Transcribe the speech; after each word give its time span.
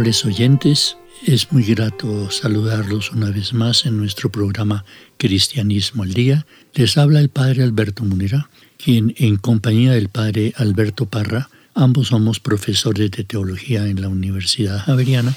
Amables 0.00 0.24
oyentes, 0.24 0.96
es 1.26 1.52
muy 1.52 1.62
grato 1.62 2.30
saludarlos 2.30 3.12
una 3.12 3.30
vez 3.30 3.52
más 3.52 3.84
en 3.84 3.98
nuestro 3.98 4.32
programa 4.32 4.86
Cristianismo 5.18 6.04
al 6.04 6.14
Día. 6.14 6.46
Les 6.72 6.96
habla 6.96 7.20
el 7.20 7.28
Padre 7.28 7.64
Alberto 7.64 8.02
Munera, 8.02 8.48
quien 8.82 9.14
en 9.18 9.36
compañía 9.36 9.92
del 9.92 10.08
Padre 10.08 10.54
Alberto 10.56 11.04
Parra, 11.04 11.50
ambos 11.74 12.08
somos 12.08 12.40
profesores 12.40 13.10
de 13.10 13.24
teología 13.24 13.88
en 13.88 14.00
la 14.00 14.08
Universidad 14.08 14.78
Javeriana, 14.78 15.34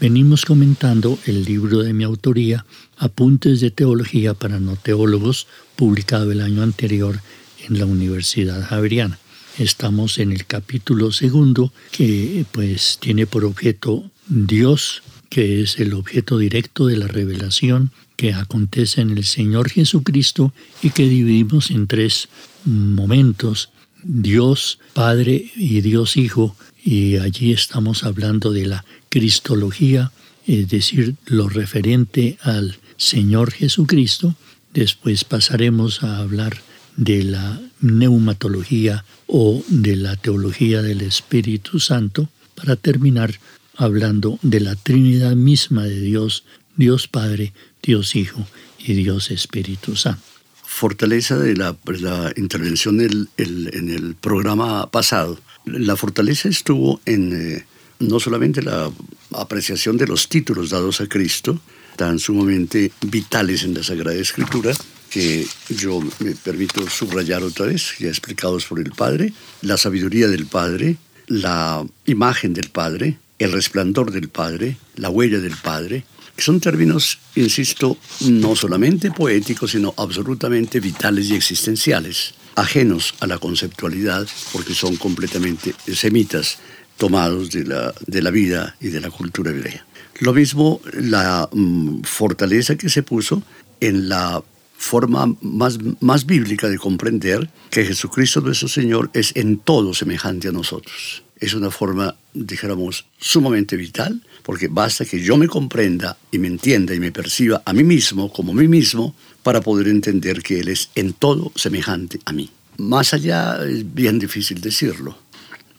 venimos 0.00 0.46
comentando 0.46 1.18
el 1.26 1.44
libro 1.44 1.80
de 1.80 1.92
mi 1.92 2.04
autoría, 2.04 2.64
Apuntes 2.96 3.60
de 3.60 3.70
Teología 3.70 4.32
para 4.32 4.58
No 4.58 4.76
Teólogos, 4.76 5.48
publicado 5.76 6.32
el 6.32 6.40
año 6.40 6.62
anterior 6.62 7.20
en 7.68 7.78
la 7.78 7.84
Universidad 7.84 8.66
Javeriana. 8.66 9.18
Estamos 9.58 10.18
en 10.18 10.30
el 10.30 10.46
capítulo 10.46 11.10
segundo 11.10 11.72
que 11.90 12.46
pues 12.52 12.98
tiene 13.00 13.26
por 13.26 13.44
objeto 13.44 14.08
Dios, 14.28 15.02
que 15.30 15.62
es 15.62 15.80
el 15.80 15.94
objeto 15.94 16.38
directo 16.38 16.86
de 16.86 16.96
la 16.96 17.08
revelación 17.08 17.90
que 18.14 18.34
acontece 18.34 19.00
en 19.00 19.10
el 19.10 19.24
Señor 19.24 19.68
Jesucristo 19.68 20.52
y 20.80 20.90
que 20.90 21.08
dividimos 21.08 21.72
en 21.72 21.88
tres 21.88 22.28
momentos, 22.64 23.70
Dios 24.04 24.78
Padre 24.92 25.50
y 25.56 25.80
Dios 25.80 26.16
Hijo, 26.16 26.56
y 26.84 27.16
allí 27.16 27.52
estamos 27.52 28.04
hablando 28.04 28.52
de 28.52 28.66
la 28.66 28.84
Cristología, 29.08 30.12
es 30.46 30.68
decir, 30.68 31.16
lo 31.26 31.48
referente 31.48 32.38
al 32.42 32.78
Señor 32.96 33.50
Jesucristo. 33.50 34.36
Después 34.72 35.24
pasaremos 35.24 36.04
a 36.04 36.18
hablar 36.18 36.62
de 36.98 37.22
la 37.22 37.60
neumatología 37.80 39.04
o 39.28 39.62
de 39.68 39.96
la 39.96 40.16
teología 40.16 40.82
del 40.82 41.00
Espíritu 41.00 41.78
Santo 41.78 42.28
para 42.56 42.74
terminar 42.76 43.38
hablando 43.76 44.38
de 44.42 44.60
la 44.60 44.74
Trinidad 44.74 45.36
misma 45.36 45.84
de 45.84 46.00
Dios, 46.00 46.44
Dios 46.76 47.06
Padre, 47.06 47.52
Dios 47.82 48.16
Hijo 48.16 48.44
y 48.78 48.94
Dios 48.94 49.30
Espíritu 49.30 49.94
Santo. 49.94 50.20
Fortaleza 50.64 51.38
de 51.38 51.56
la, 51.56 51.72
pues, 51.72 52.00
intervención 52.36 53.00
en 53.00 53.88
el 53.88 54.16
programa 54.20 54.90
pasado. 54.90 55.38
La 55.64 55.96
fortaleza 55.96 56.48
estuvo 56.48 57.00
en 57.06 57.32
eh, 57.32 57.64
no 58.00 58.20
solamente 58.20 58.60
la 58.62 58.90
apreciación 59.34 59.96
de 59.96 60.06
los 60.06 60.28
títulos 60.28 60.70
dados 60.70 61.00
a 61.00 61.06
Cristo, 61.06 61.60
tan 61.96 62.18
sumamente 62.18 62.92
vitales 63.02 63.62
en 63.62 63.74
la 63.74 63.82
Sagrada 63.82 64.16
Escritura, 64.16 64.72
que 65.10 65.46
yo 65.68 66.00
me 66.20 66.32
permito 66.32 66.88
subrayar 66.88 67.42
otra 67.42 67.66
vez, 67.66 67.94
ya 67.98 68.08
explicados 68.08 68.64
por 68.66 68.78
el 68.80 68.92
Padre, 68.92 69.32
la 69.62 69.76
sabiduría 69.76 70.28
del 70.28 70.46
Padre, 70.46 70.96
la 71.26 71.84
imagen 72.06 72.54
del 72.54 72.70
Padre, 72.70 73.18
el 73.38 73.52
resplandor 73.52 74.10
del 74.10 74.28
Padre, 74.28 74.76
la 74.96 75.10
huella 75.10 75.38
del 75.38 75.56
Padre, 75.56 76.04
que 76.34 76.42
son 76.42 76.60
términos, 76.60 77.18
insisto, 77.34 77.98
no 78.20 78.54
solamente 78.54 79.10
poéticos, 79.10 79.72
sino 79.72 79.94
absolutamente 79.96 80.80
vitales 80.80 81.30
y 81.30 81.34
existenciales, 81.34 82.34
ajenos 82.54 83.14
a 83.20 83.26
la 83.26 83.38
conceptualidad, 83.38 84.26
porque 84.52 84.74
son 84.74 84.96
completamente 84.96 85.74
semitas, 85.92 86.58
tomados 86.96 87.50
de 87.50 87.64
la, 87.64 87.94
de 88.06 88.22
la 88.22 88.30
vida 88.30 88.76
y 88.80 88.88
de 88.88 89.00
la 89.00 89.10
cultura 89.10 89.50
hebrea. 89.50 89.84
Lo 90.20 90.32
mismo 90.32 90.80
la 90.94 91.48
mm, 91.52 92.02
fortaleza 92.02 92.76
que 92.76 92.88
se 92.88 93.02
puso 93.04 93.42
en 93.80 94.08
la 94.08 94.42
forma 94.78 95.34
más, 95.42 95.76
más 96.00 96.24
bíblica 96.24 96.68
de 96.68 96.78
comprender 96.78 97.50
que 97.70 97.84
Jesucristo 97.84 98.40
nuestro 98.40 98.68
Señor 98.68 99.10
es 99.12 99.32
en 99.34 99.58
todo 99.58 99.92
semejante 99.92 100.48
a 100.48 100.52
nosotros. 100.52 101.24
Es 101.40 101.52
una 101.52 101.70
forma, 101.70 102.14
dijéramos, 102.32 103.04
sumamente 103.18 103.76
vital, 103.76 104.22
porque 104.44 104.68
basta 104.68 105.04
que 105.04 105.20
yo 105.20 105.36
me 105.36 105.48
comprenda 105.48 106.16
y 106.30 106.38
me 106.38 106.46
entienda 106.46 106.94
y 106.94 107.00
me 107.00 107.12
perciba 107.12 107.60
a 107.64 107.72
mí 107.72 107.82
mismo 107.82 108.32
como 108.32 108.54
mí 108.54 108.68
mismo 108.68 109.14
para 109.42 109.60
poder 109.60 109.88
entender 109.88 110.42
que 110.42 110.60
Él 110.60 110.68
es 110.68 110.90
en 110.94 111.12
todo 111.12 111.52
semejante 111.56 112.20
a 112.24 112.32
mí. 112.32 112.48
Más 112.78 113.12
allá 113.12 113.58
es 113.64 113.92
bien 113.92 114.20
difícil 114.20 114.60
decirlo. 114.60 115.18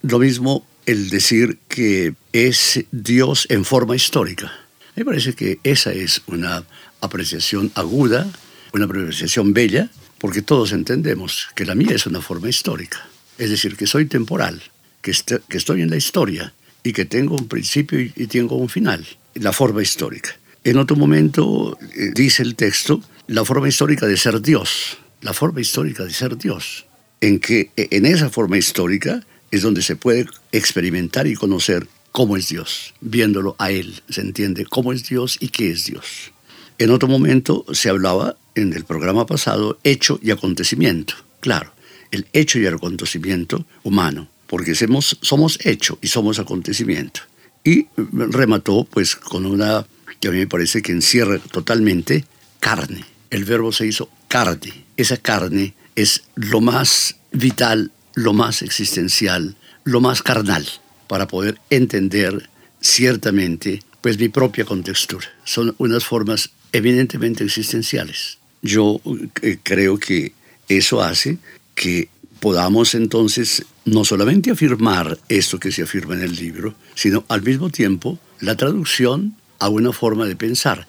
Lo 0.01 0.19
mismo 0.19 0.67
el 0.85 1.09
decir 1.09 1.59
que 1.69 2.15
es 2.33 2.83
Dios 2.91 3.47
en 3.49 3.63
forma 3.63 3.95
histórica. 3.95 4.51
Me 4.95 5.05
parece 5.05 5.33
que 5.33 5.59
esa 5.63 5.93
es 5.93 6.21
una 6.27 6.65
apreciación 6.99 7.71
aguda 7.75 8.29
una 8.73 8.85
apreciación 8.85 9.53
bella, 9.53 9.89
porque 10.17 10.41
todos 10.41 10.71
entendemos 10.73 11.47
que 11.55 11.65
la 11.65 11.75
mía 11.75 11.95
es 11.95 12.05
una 12.05 12.21
forma 12.21 12.49
histórica. 12.49 13.07
Es 13.37 13.49
decir, 13.49 13.75
que 13.77 13.87
soy 13.87 14.05
temporal, 14.05 14.61
que, 15.01 15.11
estoy 15.11 15.81
en 15.81 15.89
la 15.89 15.97
historia 15.97 16.53
y 16.83 16.93
que 16.93 17.05
tengo 17.05 17.35
un 17.35 17.47
principio 17.47 17.99
y, 17.99 18.27
tengo 18.27 18.55
un 18.57 18.69
final, 18.69 19.05
la 19.35 19.53
forma 19.53 19.81
histórica. 19.81 20.37
En 20.63 20.77
otro 20.77 20.95
momento 20.95 21.77
eh, 21.95 22.11
dice 22.13 22.43
el 22.43 22.55
texto 22.55 23.01
la 23.27 23.45
forma 23.45 23.69
histórica 23.69 24.07
de 24.07 24.17
ser 24.17 24.41
Dios, 24.41 24.97
la 25.21 25.33
forma 25.33 25.61
histórica 25.61 26.03
de 26.03 26.11
ser 26.11 26.37
Dios, 26.37 26.85
en 27.21 27.39
que 27.39 27.71
e, 27.77 27.87
en 27.91 28.05
esa 28.05 28.29
forma 28.29 28.57
histórica 28.57 29.23
es 29.51 29.61
donde 29.61 29.81
se 29.81 29.95
puede 29.95 30.27
experimentar 30.51 31.27
y 31.27 31.35
conocer 31.35 31.87
cómo 32.11 32.37
es 32.37 32.49
Dios. 32.49 32.93
Viéndolo 33.01 33.55
a 33.57 33.71
Él 33.71 34.01
se 34.09 34.21
entiende 34.21 34.65
cómo 34.65 34.93
es 34.93 35.07
Dios 35.07 35.37
y 35.39 35.49
qué 35.49 35.71
es 35.71 35.85
Dios. 35.85 36.31
En 36.79 36.91
otro 36.91 37.09
momento 37.09 37.65
se 37.73 37.89
hablaba 37.89 38.37
en 38.55 38.71
el 38.73 38.85
programa 38.85 39.25
pasado 39.25 39.77
hecho 39.83 40.17
y 40.23 40.31
acontecimiento. 40.31 41.13
Claro, 41.41 41.73
el 42.11 42.25
hecho 42.31 42.57
y 42.57 42.65
el 42.65 42.75
acontecimiento 42.75 43.65
humano, 43.83 44.29
porque 44.47 44.73
somos, 44.75 45.17
somos 45.21 45.59
hecho 45.65 45.99
y 46.01 46.07
somos 46.07 46.39
acontecimiento. 46.39 47.21
Y 47.65 47.87
remató 48.13 48.85
pues 48.89 49.17
con 49.17 49.45
una 49.45 49.85
que 50.21 50.29
a 50.29 50.31
mí 50.31 50.37
me 50.37 50.47
parece 50.47 50.81
que 50.81 50.93
encierra 50.93 51.37
totalmente 51.39 52.25
carne. 52.61 53.03
El 53.29 53.43
verbo 53.43 53.73
se 53.73 53.85
hizo 53.85 54.09
carne. 54.29 54.85
Esa 54.95 55.17
carne 55.17 55.73
es 55.95 56.23
lo 56.35 56.61
más 56.61 57.17
vital, 57.33 57.91
lo 58.15 58.31
más 58.31 58.61
existencial, 58.61 59.57
lo 59.83 59.99
más 59.99 60.23
carnal 60.23 60.65
para 61.07 61.27
poder 61.27 61.59
entender 61.69 62.49
ciertamente 62.79 63.81
pues 64.01 64.19
mi 64.19 64.29
propia 64.29 64.65
contextura. 64.65 65.27
Son 65.43 65.75
unas 65.77 66.05
formas 66.05 66.51
evidentemente 66.71 67.43
existenciales. 67.43 68.37
Yo 68.61 69.01
eh, 69.41 69.57
creo 69.63 69.97
que 69.97 70.33
eso 70.67 71.01
hace 71.01 71.37
que 71.75 72.09
podamos 72.39 72.95
entonces 72.95 73.65
no 73.85 74.05
solamente 74.05 74.51
afirmar 74.51 75.17
esto 75.29 75.59
que 75.59 75.71
se 75.71 75.83
afirma 75.83 76.15
en 76.15 76.21
el 76.21 76.35
libro, 76.35 76.75
sino 76.95 77.25
al 77.27 77.41
mismo 77.41 77.69
tiempo 77.69 78.19
la 78.39 78.55
traducción 78.55 79.35
a 79.59 79.67
una 79.67 79.91
forma 79.91 80.25
de 80.25 80.35
pensar. 80.35 80.87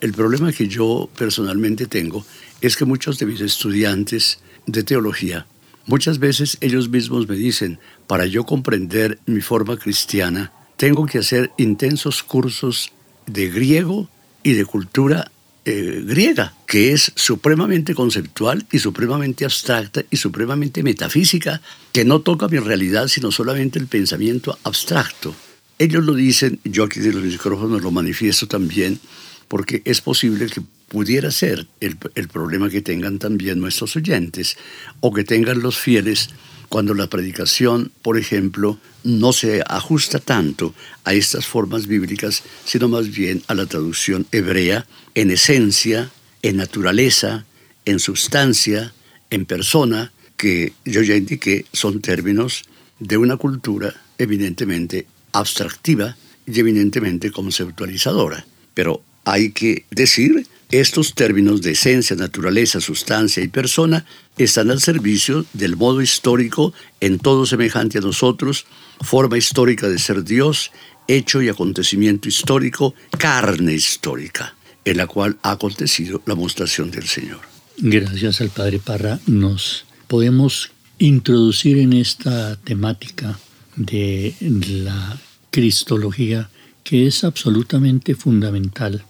El 0.00 0.12
problema 0.12 0.52
que 0.52 0.68
yo 0.68 1.10
personalmente 1.16 1.86
tengo 1.86 2.24
es 2.60 2.76
que 2.76 2.84
muchos 2.84 3.18
de 3.18 3.26
mis 3.26 3.40
estudiantes 3.40 4.40
de 4.66 4.82
teología, 4.82 5.46
muchas 5.86 6.18
veces 6.18 6.56
ellos 6.60 6.88
mismos 6.88 7.28
me 7.28 7.36
dicen, 7.36 7.78
para 8.06 8.26
yo 8.26 8.44
comprender 8.44 9.18
mi 9.26 9.40
forma 9.40 9.76
cristiana, 9.76 10.52
tengo 10.78 11.06
que 11.06 11.18
hacer 11.18 11.50
intensos 11.58 12.22
cursos 12.22 12.92
de 13.26 13.50
griego 13.50 14.08
y 14.44 14.52
de 14.52 14.64
cultura 14.64 15.30
eh, 15.64 16.04
griega, 16.06 16.54
que 16.66 16.92
es 16.92 17.12
supremamente 17.16 17.94
conceptual 17.94 18.64
y 18.70 18.78
supremamente 18.78 19.44
abstracta 19.44 20.04
y 20.08 20.16
supremamente 20.16 20.84
metafísica, 20.84 21.60
que 21.92 22.04
no 22.04 22.20
toca 22.20 22.46
mi 22.46 22.58
realidad, 22.58 23.08
sino 23.08 23.32
solamente 23.32 23.80
el 23.80 23.88
pensamiento 23.88 24.56
abstracto. 24.62 25.34
Ellos 25.80 26.04
lo 26.04 26.14
dicen, 26.14 26.60
yo 26.64 26.84
aquí 26.84 27.00
de 27.00 27.12
los 27.12 27.24
micrófonos 27.24 27.82
lo 27.82 27.90
manifiesto 27.90 28.46
también, 28.46 29.00
porque 29.48 29.82
es 29.84 30.00
posible 30.00 30.46
que 30.46 30.62
pudiera 30.88 31.32
ser 31.32 31.66
el, 31.80 31.98
el 32.14 32.28
problema 32.28 32.70
que 32.70 32.82
tengan 32.82 33.18
también 33.18 33.58
nuestros 33.58 33.96
oyentes 33.96 34.56
o 35.00 35.12
que 35.12 35.24
tengan 35.24 35.60
los 35.60 35.76
fieles 35.76 36.30
cuando 36.68 36.94
la 36.94 37.08
predicación, 37.08 37.92
por 38.02 38.18
ejemplo, 38.18 38.78
no 39.04 39.32
se 39.32 39.62
ajusta 39.66 40.18
tanto 40.18 40.74
a 41.04 41.14
estas 41.14 41.46
formas 41.46 41.86
bíblicas, 41.86 42.42
sino 42.64 42.88
más 42.88 43.08
bien 43.10 43.42
a 43.46 43.54
la 43.54 43.66
traducción 43.66 44.26
hebrea 44.32 44.86
en 45.14 45.30
esencia, 45.30 46.10
en 46.42 46.56
naturaleza, 46.56 47.46
en 47.84 47.98
sustancia, 47.98 48.92
en 49.30 49.46
persona, 49.46 50.12
que 50.36 50.72
yo 50.84 51.02
ya 51.02 51.16
indiqué 51.16 51.66
son 51.72 52.00
términos 52.00 52.64
de 53.00 53.16
una 53.16 53.36
cultura 53.36 53.94
evidentemente 54.18 55.06
abstractiva 55.32 56.16
y 56.46 56.60
evidentemente 56.60 57.30
conceptualizadora. 57.30 58.46
Pero 58.74 59.02
hay 59.24 59.52
que 59.52 59.84
decir 59.90 60.46
estos 60.70 61.14
términos 61.14 61.62
de 61.62 61.70
esencia, 61.70 62.14
naturaleza, 62.14 62.80
sustancia 62.80 63.42
y 63.42 63.48
persona 63.48 64.04
están 64.36 64.70
al 64.70 64.80
servicio 64.80 65.46
del 65.54 65.76
modo 65.76 66.02
histórico 66.02 66.74
en 67.00 67.18
todo 67.18 67.46
semejante 67.46 67.98
a 67.98 68.02
nosotros, 68.02 68.66
forma 69.00 69.38
histórica 69.38 69.88
de 69.88 69.98
ser 69.98 70.24
Dios, 70.24 70.70
hecho 71.06 71.40
y 71.40 71.48
acontecimiento 71.48 72.28
histórico, 72.28 72.94
carne 73.16 73.72
histórica, 73.72 74.54
en 74.84 74.98
la 74.98 75.06
cual 75.06 75.38
ha 75.42 75.52
acontecido 75.52 76.22
la 76.26 76.34
mostración 76.34 76.90
del 76.90 77.08
Señor. 77.08 77.40
Gracias 77.78 78.40
al 78.42 78.50
Padre 78.50 78.78
Parra, 78.78 79.18
nos 79.26 79.86
podemos 80.06 80.70
introducir 80.98 81.78
en 81.78 81.94
esta 81.94 82.56
temática 82.56 83.38
de 83.76 84.34
la 84.40 85.18
cristología 85.50 86.50
que 86.84 87.06
es 87.06 87.24
absolutamente 87.24 88.14
fundamental 88.14 89.04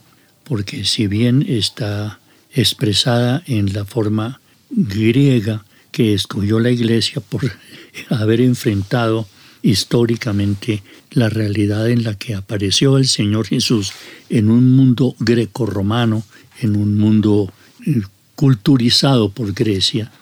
porque 0.49 0.85
si 0.85 1.07
bien 1.07 1.45
está 1.47 2.19
expresada 2.53 3.43
en 3.47 3.73
la 3.73 3.85
forma 3.85 4.41
griega 4.71 5.65
que 5.93 6.15
escogió 6.15 6.59
la 6.59 6.71
Iglesia 6.71 7.21
por 7.21 7.43
haber 8.09 8.41
enfrentado 8.41 9.29
históricamente 9.63 10.83
la 11.11 11.29
realidad 11.29 11.91
en 11.91 12.05
la 12.05 12.15
que 12.15 12.35
apareció 12.35 12.97
el 12.97 13.07
Señor 13.07 13.47
Jesús 13.47 13.93
en 14.31 14.51
un 14.51 14.77
mundo 14.77 15.15
greco-romano, 15.19 16.25
en 16.61 16.77
un 16.77 16.97
mundo 16.97 17.53
eh, 17.87 18.03
culturizado 18.35 19.31
por 19.31 19.53
Grecia. 19.53 20.13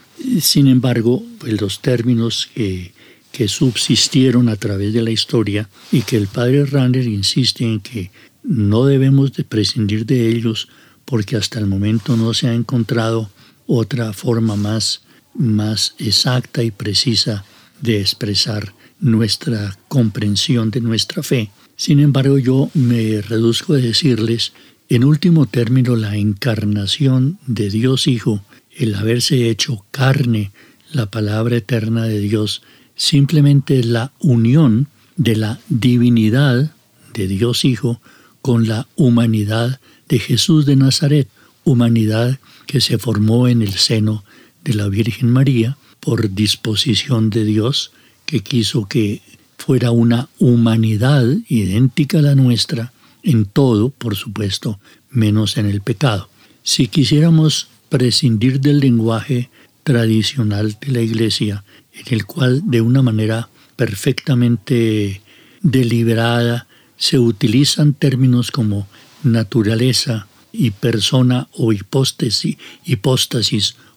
Sin 0.40 0.66
embargo, 0.68 1.22
pues, 1.38 1.60
los 1.60 1.80
términos 1.80 2.48
que, 2.54 2.92
que 3.30 3.48
subsistieron 3.48 4.48
a 4.48 4.56
través 4.56 4.94
de 4.94 5.02
la 5.02 5.10
historia 5.10 5.68
y 5.92 6.02
que 6.02 6.16
el 6.16 6.26
padre 6.26 6.64
Rander 6.64 7.06
insiste 7.06 7.64
en 7.64 7.80
que 7.80 8.10
no 8.46 8.86
debemos 8.86 9.32
de 9.32 9.44
prescindir 9.44 10.06
de 10.06 10.28
ellos 10.28 10.68
porque 11.04 11.36
hasta 11.36 11.58
el 11.58 11.66
momento 11.66 12.16
no 12.16 12.32
se 12.34 12.48
ha 12.48 12.54
encontrado 12.54 13.30
otra 13.66 14.12
forma 14.12 14.56
más, 14.56 15.02
más 15.34 15.94
exacta 15.98 16.62
y 16.62 16.70
precisa 16.70 17.44
de 17.80 18.00
expresar 18.00 18.72
nuestra 19.00 19.76
comprensión 19.88 20.70
de 20.70 20.80
nuestra 20.80 21.22
fe. 21.22 21.50
Sin 21.76 22.00
embargo, 22.00 22.38
yo 22.38 22.70
me 22.74 23.20
reduzco 23.20 23.74
a 23.74 23.78
decirles, 23.78 24.52
en 24.88 25.04
último 25.04 25.46
término, 25.46 25.96
la 25.96 26.16
encarnación 26.16 27.38
de 27.46 27.70
Dios 27.70 28.06
Hijo, 28.06 28.42
el 28.76 28.94
haberse 28.94 29.50
hecho 29.50 29.84
carne, 29.90 30.52
la 30.92 31.10
palabra 31.10 31.56
eterna 31.56 32.04
de 32.04 32.20
Dios, 32.20 32.62
simplemente 32.94 33.82
la 33.82 34.12
unión 34.20 34.88
de 35.16 35.36
la 35.36 35.60
divinidad 35.68 36.72
de 37.12 37.26
Dios 37.26 37.64
Hijo 37.64 38.00
con 38.46 38.68
la 38.68 38.86
humanidad 38.94 39.80
de 40.08 40.20
Jesús 40.20 40.66
de 40.66 40.76
Nazaret, 40.76 41.26
humanidad 41.64 42.38
que 42.68 42.80
se 42.80 42.96
formó 42.96 43.48
en 43.48 43.60
el 43.60 43.72
seno 43.72 44.22
de 44.62 44.74
la 44.74 44.86
Virgen 44.86 45.32
María 45.32 45.76
por 45.98 46.32
disposición 46.32 47.28
de 47.28 47.44
Dios, 47.44 47.90
que 48.24 48.44
quiso 48.44 48.86
que 48.86 49.20
fuera 49.58 49.90
una 49.90 50.28
humanidad 50.38 51.26
idéntica 51.48 52.20
a 52.20 52.22
la 52.22 52.36
nuestra, 52.36 52.92
en 53.24 53.46
todo, 53.46 53.88
por 53.88 54.14
supuesto, 54.14 54.78
menos 55.10 55.56
en 55.56 55.66
el 55.66 55.80
pecado. 55.80 56.28
Si 56.62 56.86
quisiéramos 56.86 57.66
prescindir 57.88 58.60
del 58.60 58.78
lenguaje 58.78 59.50
tradicional 59.82 60.76
de 60.80 60.92
la 60.92 61.00
Iglesia, 61.00 61.64
en 61.92 62.14
el 62.14 62.26
cual 62.26 62.62
de 62.64 62.80
una 62.80 63.02
manera 63.02 63.48
perfectamente 63.74 65.20
deliberada 65.62 66.65
se 66.96 67.18
utilizan 67.18 67.94
términos 67.94 68.50
como 68.50 68.86
naturaleza 69.22 70.26
y 70.52 70.70
persona 70.70 71.48
o 71.52 71.72
hipóstasis, 71.72 72.56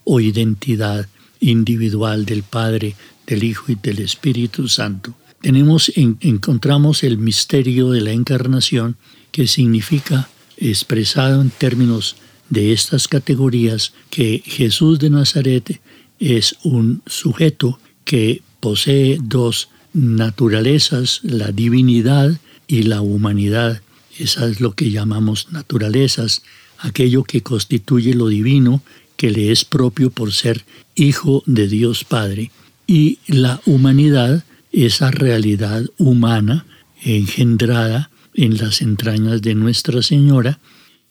o 0.03 0.19
identidad 0.19 1.07
individual 1.39 2.25
del 2.25 2.43
Padre, 2.43 2.95
del 3.27 3.43
Hijo 3.43 3.71
y 3.71 3.75
del 3.75 3.99
Espíritu 3.99 4.67
Santo. 4.67 5.13
Tenemos, 5.41 5.91
encontramos 5.95 7.03
el 7.03 7.17
misterio 7.17 7.91
de 7.91 8.01
la 8.01 8.11
encarnación 8.11 8.97
que 9.31 9.47
significa, 9.47 10.29
expresado 10.57 11.41
en 11.41 11.49
términos 11.49 12.17
de 12.49 12.73
estas 12.73 13.07
categorías, 13.07 13.93
que 14.09 14.41
Jesús 14.45 14.99
de 14.99 15.11
Nazaret 15.11 15.79
es 16.19 16.57
un 16.63 17.01
sujeto 17.05 17.79
que 18.03 18.41
posee 18.59 19.19
dos 19.21 19.69
naturalezas, 19.93 21.21
la 21.23 21.51
divinidad 21.51 22.37
y 22.69 22.83
la 22.83 23.01
humanidad. 23.01 23.81
Esa 24.17 24.47
es 24.47 24.61
lo 24.61 24.73
que 24.73 24.91
llamamos 24.91 25.47
naturalezas, 25.51 26.43
aquello 26.77 27.23
que 27.23 27.41
constituye 27.41 28.13
lo 28.13 28.27
divino, 28.27 28.81
que 29.17 29.31
le 29.31 29.51
es 29.51 29.65
propio 29.65 30.11
por 30.11 30.31
ser 30.31 30.63
hijo 30.95 31.43
de 31.45 31.67
Dios 31.67 32.05
Padre. 32.05 32.51
Y 32.87 33.17
la 33.27 33.59
humanidad, 33.65 34.45
esa 34.71 35.11
realidad 35.11 35.83
humana 35.97 36.65
engendrada 37.03 38.11
en 38.35 38.57
las 38.57 38.81
entrañas 38.81 39.41
de 39.41 39.55
Nuestra 39.55 40.01
Señora 40.03 40.59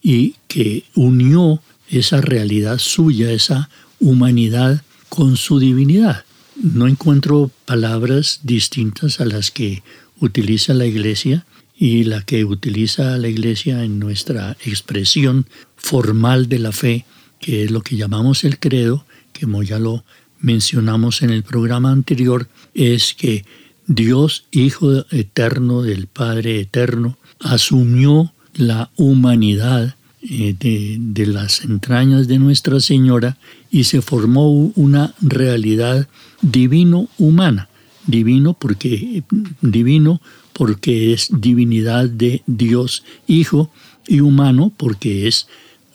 y 0.01 0.37
que 0.47 0.85
unió 0.95 1.61
esa 1.91 2.21
realidad 2.21 2.79
suya, 2.79 3.33
esa 3.33 3.69
humanidad 3.99 4.83
con 5.09 5.37
su 5.37 5.59
divinidad. 5.59 6.25
No 6.57 6.87
encuentro 6.87 7.51
palabras 7.65 8.41
distintas 8.43 9.21
a 9.21 9.25
las 9.25 9.51
que 9.51 9.83
utiliza 10.21 10.75
la 10.75 10.87
Iglesia 10.87 11.45
y 11.77 12.05
la 12.05 12.23
que 12.23 12.45
utiliza 12.45 13.17
la 13.19 13.29
Iglesia 13.29 13.85
en 13.85 13.99
nuestra 13.99 14.57
expresión 14.65 15.47
formal 15.77 16.49
de 16.49 16.59
la 16.59 16.73
fe, 16.73 17.05
que 17.41 17.65
es 17.65 17.71
lo 17.71 17.83
que 17.83 17.97
llamamos 17.97 18.45
el 18.45 18.59
credo, 18.59 19.05
que 19.33 19.43
como 19.43 19.63
ya 19.63 19.79
lo 19.79 20.05
mencionamos 20.41 21.23
en 21.23 21.31
el 21.31 21.45
programa 21.45 21.93
anterior, 21.93 22.49
es 22.75 23.15
que 23.15 23.45
Dios, 23.87 24.45
Hijo 24.51 25.05
eterno 25.11 25.83
del 25.83 26.09
Padre 26.09 26.61
eterno, 26.61 27.17
asumió 27.41 28.33
la 28.55 28.91
humanidad 28.97 29.95
eh, 30.21 30.55
de, 30.59 30.97
de, 30.99 31.27
las 31.27 31.65
entrañas 31.65 32.27
de 32.27 32.39
Nuestra 32.39 32.81
Señora 32.81 33.39
y 33.71 33.85
se 33.85 34.03
formó 34.03 34.51
una 34.51 35.15
realidad 35.21 36.09
divino-humana. 36.43 37.69
Divino 38.09 38.55
porque 38.55 39.23
divino 39.61 40.21
porque 40.53 41.13
es 41.13 41.29
divinidad 41.31 42.09
de 42.09 42.43
Dios 42.47 43.05
Hijo 43.29 43.71
y 44.09 44.21
humano 44.21 44.73
porque 44.77 45.29
es 45.29 45.47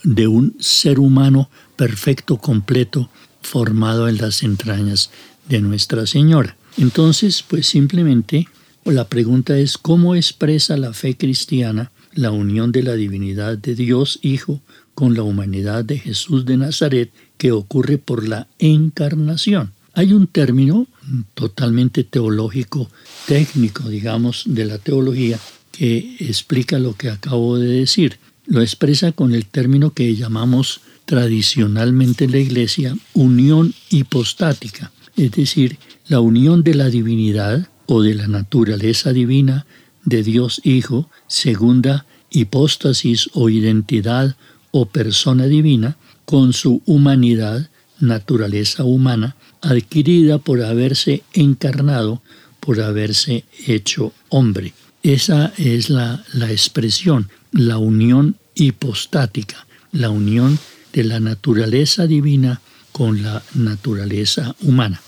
de 0.03 0.27
un 0.27 0.55
ser 0.59 0.99
humano 0.99 1.49
perfecto, 1.75 2.37
completo, 2.37 3.09
formado 3.41 4.07
en 4.07 4.17
las 4.17 4.43
entrañas 4.43 5.09
de 5.49 5.59
Nuestra 5.59 6.07
Señora. 6.07 6.55
Entonces, 6.77 7.43
pues 7.45 7.67
simplemente 7.67 8.47
la 8.85 9.07
pregunta 9.07 9.57
es 9.57 9.77
cómo 9.77 10.15
expresa 10.15 10.77
la 10.77 10.93
fe 10.93 11.17
cristiana 11.17 11.91
la 12.13 12.31
unión 12.31 12.71
de 12.71 12.83
la 12.83 12.93
divinidad 12.93 13.57
de 13.57 13.75
Dios 13.75 14.19
Hijo 14.21 14.61
con 14.93 15.15
la 15.15 15.23
humanidad 15.23 15.83
de 15.83 15.97
Jesús 15.99 16.45
de 16.45 16.57
Nazaret 16.57 17.11
que 17.37 17.51
ocurre 17.51 17.97
por 17.97 18.27
la 18.27 18.47
encarnación. 18.59 19.71
Hay 19.93 20.13
un 20.13 20.27
término 20.27 20.87
totalmente 21.35 22.03
teológico, 22.03 22.89
técnico, 23.27 23.89
digamos, 23.89 24.43
de 24.47 24.65
la 24.65 24.79
teología, 24.79 25.39
que 25.71 26.17
explica 26.19 26.79
lo 26.79 26.95
que 26.95 27.09
acabo 27.09 27.57
de 27.57 27.67
decir. 27.67 28.17
Lo 28.45 28.61
expresa 28.61 29.11
con 29.11 29.33
el 29.33 29.45
término 29.45 29.93
que 29.93 30.15
llamamos 30.15 30.81
tradicionalmente 31.05 32.25
en 32.25 32.31
la 32.31 32.39
Iglesia 32.39 32.95
unión 33.13 33.73
hipostática, 33.89 34.91
es 35.15 35.31
decir, 35.31 35.77
la 36.07 36.19
unión 36.19 36.63
de 36.63 36.73
la 36.73 36.89
divinidad 36.89 37.69
o 37.85 38.01
de 38.01 38.15
la 38.15 38.27
naturaleza 38.27 39.13
divina 39.13 39.65
de 40.05 40.23
Dios 40.23 40.61
Hijo, 40.63 41.09
segunda 41.27 42.05
hipóstasis 42.31 43.29
o 43.33 43.49
identidad 43.49 44.35
o 44.71 44.87
persona 44.87 45.45
divina 45.45 45.97
con 46.25 46.53
su 46.53 46.81
humanidad, 46.85 47.69
naturaleza 47.99 48.83
humana, 48.83 49.35
adquirida 49.63 50.37
por 50.37 50.61
haberse 50.61 51.23
encarnado, 51.33 52.21
por 52.59 52.81
haberse 52.81 53.45
hecho 53.65 54.13
hombre. 54.29 54.73
Esa 55.01 55.53
es 55.57 55.89
la, 55.89 56.23
la 56.33 56.51
expresión, 56.51 57.29
la 57.51 57.77
unión 57.77 58.37
hipostática, 58.53 59.65
la 59.91 60.09
unión 60.09 60.59
de 60.93 61.03
la 61.03 61.19
naturaleza 61.19 62.05
divina 62.05 62.61
con 62.91 63.23
la 63.23 63.41
naturaleza 63.55 64.55
humana. 64.61 65.01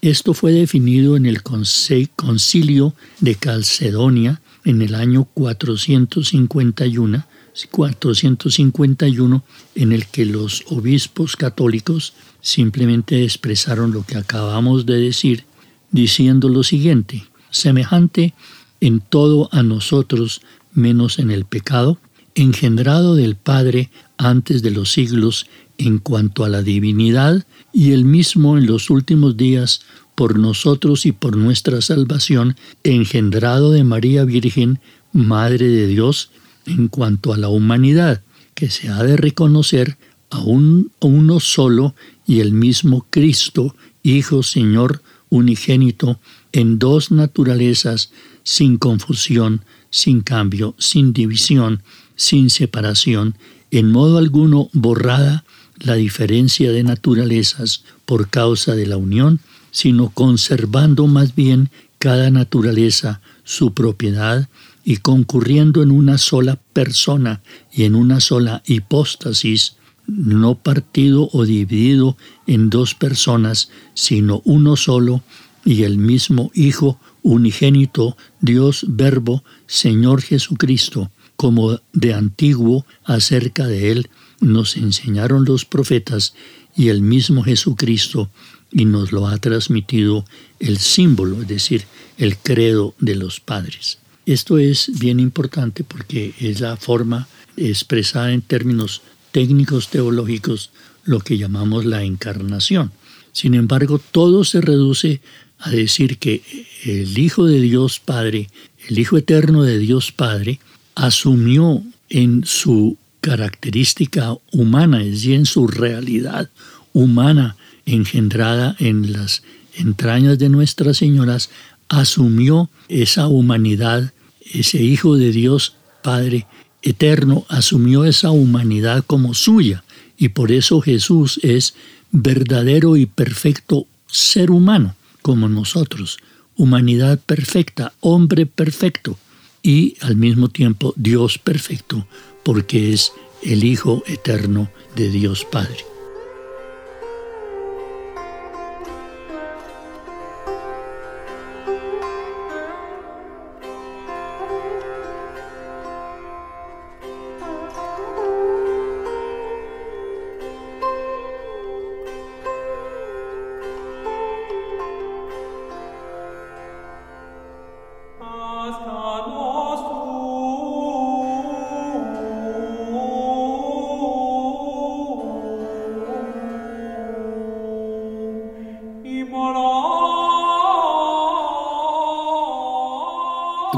Esto 0.00 0.34
fue 0.34 0.52
definido 0.52 1.16
en 1.16 1.26
el 1.26 1.42
concilio 1.42 2.94
de 3.20 3.34
Calcedonia 3.34 4.40
en 4.64 4.82
el 4.82 4.94
año 4.94 5.24
451, 5.34 7.24
451 7.70 9.44
en 9.74 9.92
el 9.92 10.06
que 10.06 10.26
los 10.26 10.64
obispos 10.68 11.36
católicos 11.36 12.12
simplemente 12.46 13.24
expresaron 13.24 13.90
lo 13.90 14.04
que 14.04 14.16
acabamos 14.16 14.86
de 14.86 15.00
decir, 15.00 15.42
diciendo 15.90 16.48
lo 16.48 16.62
siguiente, 16.62 17.24
semejante 17.50 18.34
en 18.80 19.00
todo 19.00 19.48
a 19.50 19.64
nosotros 19.64 20.42
menos 20.72 21.18
en 21.18 21.32
el 21.32 21.44
pecado, 21.44 21.98
engendrado 22.36 23.16
del 23.16 23.34
Padre 23.34 23.90
antes 24.16 24.62
de 24.62 24.70
los 24.70 24.92
siglos 24.92 25.48
en 25.76 25.98
cuanto 25.98 26.44
a 26.44 26.48
la 26.48 26.62
divinidad 26.62 27.44
y 27.72 27.90
el 27.90 28.04
mismo 28.04 28.56
en 28.56 28.66
los 28.66 28.90
últimos 28.90 29.36
días 29.36 29.80
por 30.14 30.38
nosotros 30.38 31.04
y 31.04 31.10
por 31.10 31.36
nuestra 31.36 31.80
salvación, 31.80 32.54
engendrado 32.84 33.72
de 33.72 33.82
María 33.82 34.24
Virgen, 34.24 34.78
Madre 35.12 35.66
de 35.66 35.88
Dios, 35.88 36.30
en 36.64 36.86
cuanto 36.86 37.32
a 37.32 37.38
la 37.38 37.48
humanidad, 37.48 38.22
que 38.54 38.70
se 38.70 38.88
ha 38.88 39.02
de 39.02 39.16
reconocer 39.16 39.98
a, 40.30 40.40
un, 40.40 40.90
uno 41.00 41.40
solo 41.40 41.94
y 42.26 42.40
el 42.40 42.52
mismo 42.52 43.06
Cristo, 43.10 43.74
Hijo, 44.02 44.42
Señor, 44.42 45.02
unigénito, 45.30 46.20
en 46.52 46.78
dos 46.78 47.10
naturalezas, 47.10 48.10
sin 48.42 48.78
confusión, 48.78 49.62
sin 49.90 50.20
cambio, 50.20 50.74
sin 50.78 51.12
división, 51.12 51.82
sin 52.14 52.50
separación, 52.50 53.36
en 53.70 53.90
modo 53.90 54.18
alguno 54.18 54.68
borrada 54.72 55.44
la 55.78 55.94
diferencia 55.94 56.72
de 56.72 56.82
naturalezas 56.82 57.84
por 58.04 58.28
causa 58.28 58.74
de 58.74 58.86
la 58.86 58.96
unión, 58.96 59.40
sino 59.70 60.10
conservando 60.10 61.06
más 61.06 61.34
bien 61.34 61.70
cada 61.98 62.30
naturaleza 62.30 63.20
su 63.44 63.74
propiedad 63.74 64.48
y 64.84 64.98
concurriendo 64.98 65.82
en 65.82 65.90
una 65.90 66.18
sola 66.18 66.58
persona 66.72 67.42
y 67.72 67.84
en 67.84 67.94
una 67.94 68.20
sola 68.20 68.62
hipóstasis, 68.66 69.75
no 70.06 70.56
partido 70.56 71.28
o 71.32 71.44
dividido 71.44 72.16
en 72.46 72.70
dos 72.70 72.94
personas, 72.94 73.70
sino 73.94 74.42
uno 74.44 74.76
solo 74.76 75.22
y 75.64 75.82
el 75.82 75.98
mismo 75.98 76.50
Hijo 76.54 77.00
unigénito, 77.22 78.16
Dios 78.40 78.84
Verbo, 78.88 79.42
Señor 79.66 80.22
Jesucristo, 80.22 81.10
como 81.34 81.80
de 81.92 82.14
antiguo 82.14 82.86
acerca 83.04 83.66
de 83.66 83.90
Él 83.90 84.10
nos 84.40 84.76
enseñaron 84.76 85.44
los 85.44 85.64
profetas 85.64 86.34
y 86.76 86.88
el 86.88 87.02
mismo 87.02 87.42
Jesucristo 87.42 88.30
y 88.70 88.84
nos 88.84 89.12
lo 89.12 89.26
ha 89.26 89.38
transmitido 89.38 90.24
el 90.60 90.78
símbolo, 90.78 91.42
es 91.42 91.48
decir, 91.48 91.84
el 92.18 92.36
credo 92.36 92.94
de 92.98 93.14
los 93.14 93.40
padres. 93.40 93.98
Esto 94.26 94.58
es 94.58 94.90
bien 94.98 95.20
importante 95.20 95.84
porque 95.84 96.34
es 96.40 96.60
la 96.60 96.76
forma 96.76 97.28
expresada 97.56 98.32
en 98.32 98.42
términos 98.42 99.02
técnicos 99.36 99.90
teológicos 99.90 100.70
lo 101.04 101.20
que 101.20 101.36
llamamos 101.36 101.84
la 101.84 102.02
encarnación. 102.02 102.90
Sin 103.32 103.52
embargo, 103.52 103.98
todo 103.98 104.44
se 104.44 104.62
reduce 104.62 105.20
a 105.58 105.68
decir 105.68 106.16
que 106.16 106.40
el 106.86 107.18
Hijo 107.18 107.44
de 107.44 107.60
Dios 107.60 108.00
Padre, 108.00 108.48
el 108.88 108.98
Hijo 108.98 109.18
eterno 109.18 109.62
de 109.62 109.78
Dios 109.78 110.10
Padre, 110.10 110.58
asumió 110.94 111.82
en 112.08 112.46
su 112.46 112.96
característica 113.20 114.34
humana, 114.52 115.02
es 115.02 115.10
decir, 115.10 115.34
en 115.34 115.44
su 115.44 115.66
realidad 115.66 116.48
humana 116.94 117.56
engendrada 117.84 118.74
en 118.78 119.12
las 119.12 119.42
entrañas 119.74 120.38
de 120.38 120.48
nuestras 120.48 120.96
señoras, 120.96 121.50
asumió 121.90 122.70
esa 122.88 123.28
humanidad 123.28 124.14
ese 124.50 124.82
Hijo 124.82 125.18
de 125.18 125.30
Dios 125.30 125.74
Padre 126.02 126.46
eterno 126.88 127.44
asumió 127.48 128.04
esa 128.04 128.30
humanidad 128.30 129.04
como 129.06 129.34
suya 129.34 129.84
y 130.16 130.28
por 130.30 130.52
eso 130.52 130.80
Jesús 130.80 131.40
es 131.42 131.74
verdadero 132.12 132.96
y 132.96 133.06
perfecto 133.06 133.86
ser 134.06 134.50
humano 134.50 134.94
como 135.22 135.48
nosotros, 135.48 136.18
humanidad 136.56 137.18
perfecta, 137.18 137.92
hombre 138.00 138.46
perfecto 138.46 139.18
y 139.62 139.96
al 140.00 140.16
mismo 140.16 140.48
tiempo 140.48 140.94
Dios 140.96 141.38
perfecto 141.38 142.06
porque 142.44 142.92
es 142.92 143.12
el 143.42 143.64
Hijo 143.64 144.02
eterno 144.06 144.70
de 144.94 145.10
Dios 145.10 145.44
Padre. 145.44 145.95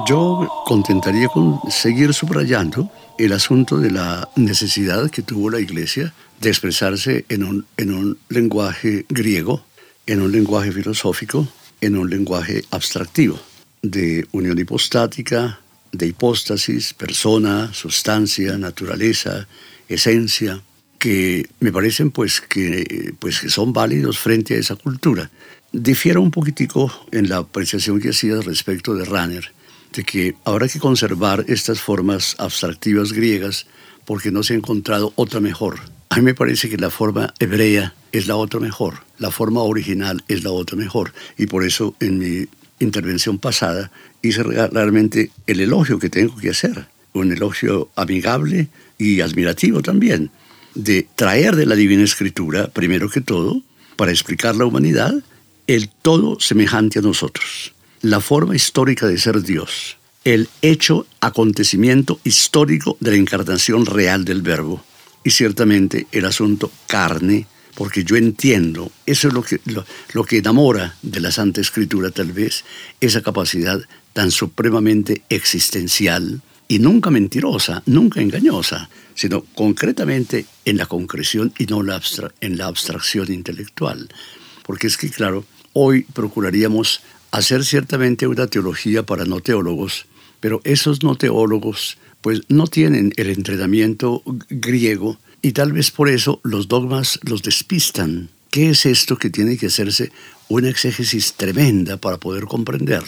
Yo 0.06 0.48
contentaría 0.64 1.28
con 1.28 1.60
seguir 1.70 2.14
subrayando 2.14 2.90
el 3.18 3.32
asunto 3.32 3.78
de 3.78 3.90
la 3.90 4.28
necesidad 4.36 5.10
que 5.10 5.22
tuvo 5.22 5.50
la 5.50 5.60
Iglesia 5.60 6.14
de 6.40 6.48
expresarse 6.48 7.24
en 7.28 7.44
un, 7.44 7.66
en 7.76 7.92
un 7.92 8.18
lenguaje 8.28 9.04
griego, 9.08 9.64
en 10.06 10.22
un 10.22 10.32
lenguaje 10.32 10.72
filosófico, 10.72 11.46
en 11.80 11.96
un 11.96 12.08
lenguaje 12.08 12.64
abstractivo, 12.70 13.38
de 13.82 14.26
unión 14.32 14.58
hipostática, 14.58 15.60
de 15.92 16.06
hipóstasis, 16.06 16.94
persona, 16.94 17.72
sustancia, 17.72 18.56
naturaleza, 18.56 19.46
esencia, 19.88 20.62
que 20.98 21.48
me 21.60 21.72
parecen 21.72 22.10
pues 22.10 22.40
que, 22.40 23.14
pues 23.18 23.40
que 23.40 23.50
son 23.50 23.72
válidos 23.72 24.18
frente 24.18 24.54
a 24.54 24.58
esa 24.58 24.76
cultura. 24.76 25.30
Difiero 25.72 26.20
un 26.20 26.30
poquitico 26.30 26.92
en 27.12 27.28
la 27.28 27.38
apreciación 27.38 28.00
que 28.00 28.10
hacía 28.10 28.40
respecto 28.40 28.94
de 28.94 29.04
Ranner, 29.04 29.52
de 29.94 30.04
que 30.04 30.34
habrá 30.44 30.68
que 30.68 30.78
conservar 30.78 31.44
estas 31.48 31.80
formas 31.80 32.34
abstractivas 32.38 33.12
griegas 33.12 33.66
porque 34.04 34.30
no 34.30 34.42
se 34.42 34.54
ha 34.54 34.56
encontrado 34.56 35.12
otra 35.16 35.40
mejor. 35.40 35.80
A 36.08 36.16
mí 36.16 36.22
me 36.22 36.34
parece 36.34 36.70
que 36.70 36.78
la 36.78 36.90
forma 36.90 37.34
hebrea 37.38 37.94
es 38.12 38.26
la 38.26 38.36
otra 38.36 38.60
mejor, 38.60 39.04
la 39.18 39.30
forma 39.30 39.60
original 39.60 40.24
es 40.28 40.42
la 40.42 40.50
otra 40.50 40.76
mejor. 40.76 41.12
Y 41.36 41.46
por 41.46 41.64
eso 41.64 41.94
en 42.00 42.18
mi 42.18 42.46
intervención 42.80 43.38
pasada 43.38 43.90
hice 44.22 44.42
realmente 44.42 45.30
el 45.46 45.60
elogio 45.60 45.98
que 45.98 46.08
tengo 46.08 46.36
que 46.36 46.50
hacer, 46.50 46.86
un 47.12 47.32
elogio 47.32 47.90
amigable 47.94 48.68
y 48.96 49.20
admirativo 49.20 49.82
también, 49.82 50.30
de 50.74 51.06
traer 51.14 51.56
de 51.56 51.66
la 51.66 51.74
Divina 51.74 52.02
Escritura, 52.02 52.68
primero 52.68 53.08
que 53.08 53.20
todo, 53.20 53.62
para 53.96 54.12
explicar 54.12 54.56
la 54.56 54.64
humanidad, 54.64 55.14
el 55.66 55.88
todo 55.88 56.38
semejante 56.40 57.00
a 57.00 57.02
nosotros 57.02 57.72
la 58.02 58.20
forma 58.20 58.54
histórica 58.54 59.06
de 59.06 59.18
ser 59.18 59.42
Dios, 59.42 59.96
el 60.24 60.48
hecho, 60.62 61.06
acontecimiento 61.20 62.20
histórico 62.24 62.96
de 63.00 63.12
la 63.12 63.16
encarnación 63.16 63.86
real 63.86 64.24
del 64.24 64.42
verbo. 64.42 64.84
Y 65.24 65.30
ciertamente 65.30 66.06
el 66.12 66.24
asunto 66.24 66.70
carne, 66.86 67.46
porque 67.74 68.04
yo 68.04 68.16
entiendo, 68.16 68.90
eso 69.06 69.28
es 69.28 69.34
lo 69.34 69.42
que, 69.42 69.60
lo, 70.12 70.24
que 70.24 70.38
enamora 70.38 70.96
de 71.02 71.20
la 71.20 71.32
Santa 71.32 71.60
Escritura 71.60 72.10
tal 72.10 72.32
vez, 72.32 72.64
esa 73.00 73.22
capacidad 73.22 73.80
tan 74.12 74.30
supremamente 74.30 75.22
existencial 75.28 76.40
y 76.68 76.78
nunca 76.78 77.10
mentirosa, 77.10 77.82
nunca 77.86 78.20
engañosa, 78.20 78.90
sino 79.14 79.42
concretamente 79.54 80.44
en 80.66 80.76
la 80.76 80.86
concreción 80.86 81.52
y 81.58 81.64
no 81.64 81.80
en 81.80 82.58
la 82.58 82.66
abstracción 82.66 83.32
intelectual. 83.32 84.08
Porque 84.64 84.86
es 84.86 84.98
que, 84.98 85.10
claro, 85.10 85.46
hoy 85.72 86.02
procuraríamos 86.12 87.00
hacer 87.30 87.64
ciertamente 87.64 88.26
una 88.26 88.46
teología 88.46 89.02
para 89.02 89.24
no 89.24 89.40
teólogos, 89.40 90.06
pero 90.40 90.60
esos 90.64 91.02
no 91.02 91.16
teólogos 91.16 91.98
pues 92.20 92.42
no 92.48 92.66
tienen 92.66 93.12
el 93.16 93.30
entrenamiento 93.30 94.22
griego 94.50 95.18
y 95.40 95.52
tal 95.52 95.72
vez 95.72 95.90
por 95.90 96.08
eso 96.08 96.40
los 96.42 96.68
dogmas 96.68 97.18
los 97.22 97.42
despistan. 97.42 98.28
¿Qué 98.50 98.70
es 98.70 98.86
esto 98.86 99.16
que 99.16 99.30
tiene 99.30 99.56
que 99.56 99.66
hacerse 99.66 100.10
una 100.48 100.68
exégesis 100.68 101.34
tremenda 101.34 101.96
para 101.96 102.18
poder 102.18 102.44
comprender? 102.44 103.04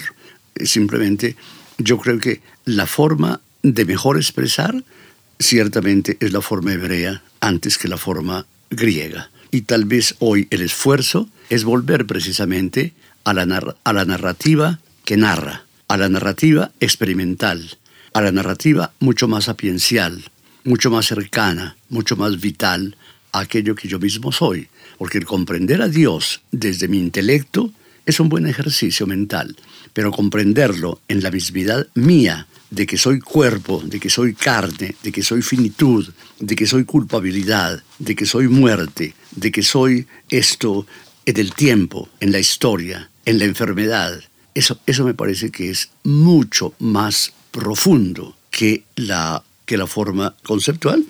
Simplemente 0.65 1.37
yo 1.79 1.99
creo 1.99 2.19
que 2.19 2.41
la 2.65 2.87
forma 2.87 3.41
de 3.63 3.85
mejor 3.85 4.17
expresar 4.17 4.85
ciertamente 5.39 6.17
es 6.21 6.33
la 6.33 6.41
forma 6.41 6.73
hebrea 6.73 7.23
antes 7.41 7.79
que 7.79 7.89
la 7.89 7.97
forma 7.97 8.47
griega. 8.71 9.31
Y 9.51 9.63
tal 9.63 9.85
vez 9.85 10.15
hoy 10.21 10.47
el 10.51 10.63
esfuerzo 10.63 11.29
es 11.49 11.65
volver 11.65 12.07
precisamente 12.07 12.93
a 13.25 13.35
la, 13.35 13.75
a 13.85 13.93
la 13.93 14.05
narrativa 14.05 14.81
que 15.05 15.17
narra, 15.17 15.65
a 15.89 15.97
la 15.97 16.09
narrativa 16.09 16.71
experimental, 16.81 17.79
a 18.13 18.21
la 18.21 18.33
narrativa 18.33 18.93
mucho 19.01 19.29
más 19.29 19.45
sapiencial, 19.45 20.23
mucho 20.65 20.91
más 20.91 21.07
cercana, 21.07 21.77
mucho 21.89 22.17
más 22.17 22.41
vital 22.41 22.97
a 23.33 23.41
aquello 23.41 23.75
que 23.75 23.89
yo 23.89 23.99
mismo 23.99 24.31
soy. 24.31 24.69
Porque 24.99 25.19
el 25.19 25.25
comprender 25.25 25.83
a 25.83 25.89
Dios 25.89 26.43
desde 26.53 26.89
mi 26.89 26.99
intelecto 26.99 27.73
es 28.07 28.21
un 28.21 28.29
buen 28.29 28.47
ejercicio 28.47 29.07
mental, 29.07 29.57
pero 29.93 30.11
comprenderlo 30.13 31.01
en 31.09 31.23
la 31.23 31.31
mismidad 31.31 31.87
mía, 31.95 32.47
de 32.71 32.87
que 32.87 32.97
soy 32.97 33.19
cuerpo, 33.19 33.83
de 33.85 33.99
que 33.99 34.09
soy 34.09 34.35
carne, 34.35 34.95
de 35.03 35.13
que 35.13 35.23
soy 35.23 35.43
finitud, 35.43 36.09
de 36.39 36.57
que 36.57 36.67
soy 36.67 36.85
culpabilidad, 36.85 37.83
de 37.99 38.15
que 38.15 38.27
soy 38.27 38.49
muerte, 38.49 39.15
de 39.33 39.51
que 39.51 39.63
soy 39.63 40.07
esto 40.29 40.87
en 41.27 41.37
el 41.37 41.53
tiempo, 41.53 42.09
en 42.21 42.33
la 42.33 42.39
historia, 42.39 43.11
en 43.25 43.39
la 43.39 43.45
enfermedad. 43.45 44.21
Eso, 44.55 44.79
eso 44.87 45.05
me 45.05 45.15
parece 45.15 45.51
que 45.51 45.71
es 45.71 45.91
mucho 46.05 46.75
más 46.79 47.33
profundo 47.51 48.37
que 48.51 48.85
la, 48.97 49.43
que 49.67 49.77
la 49.77 49.87
forma 49.87 50.37
conceptual, 50.43 51.05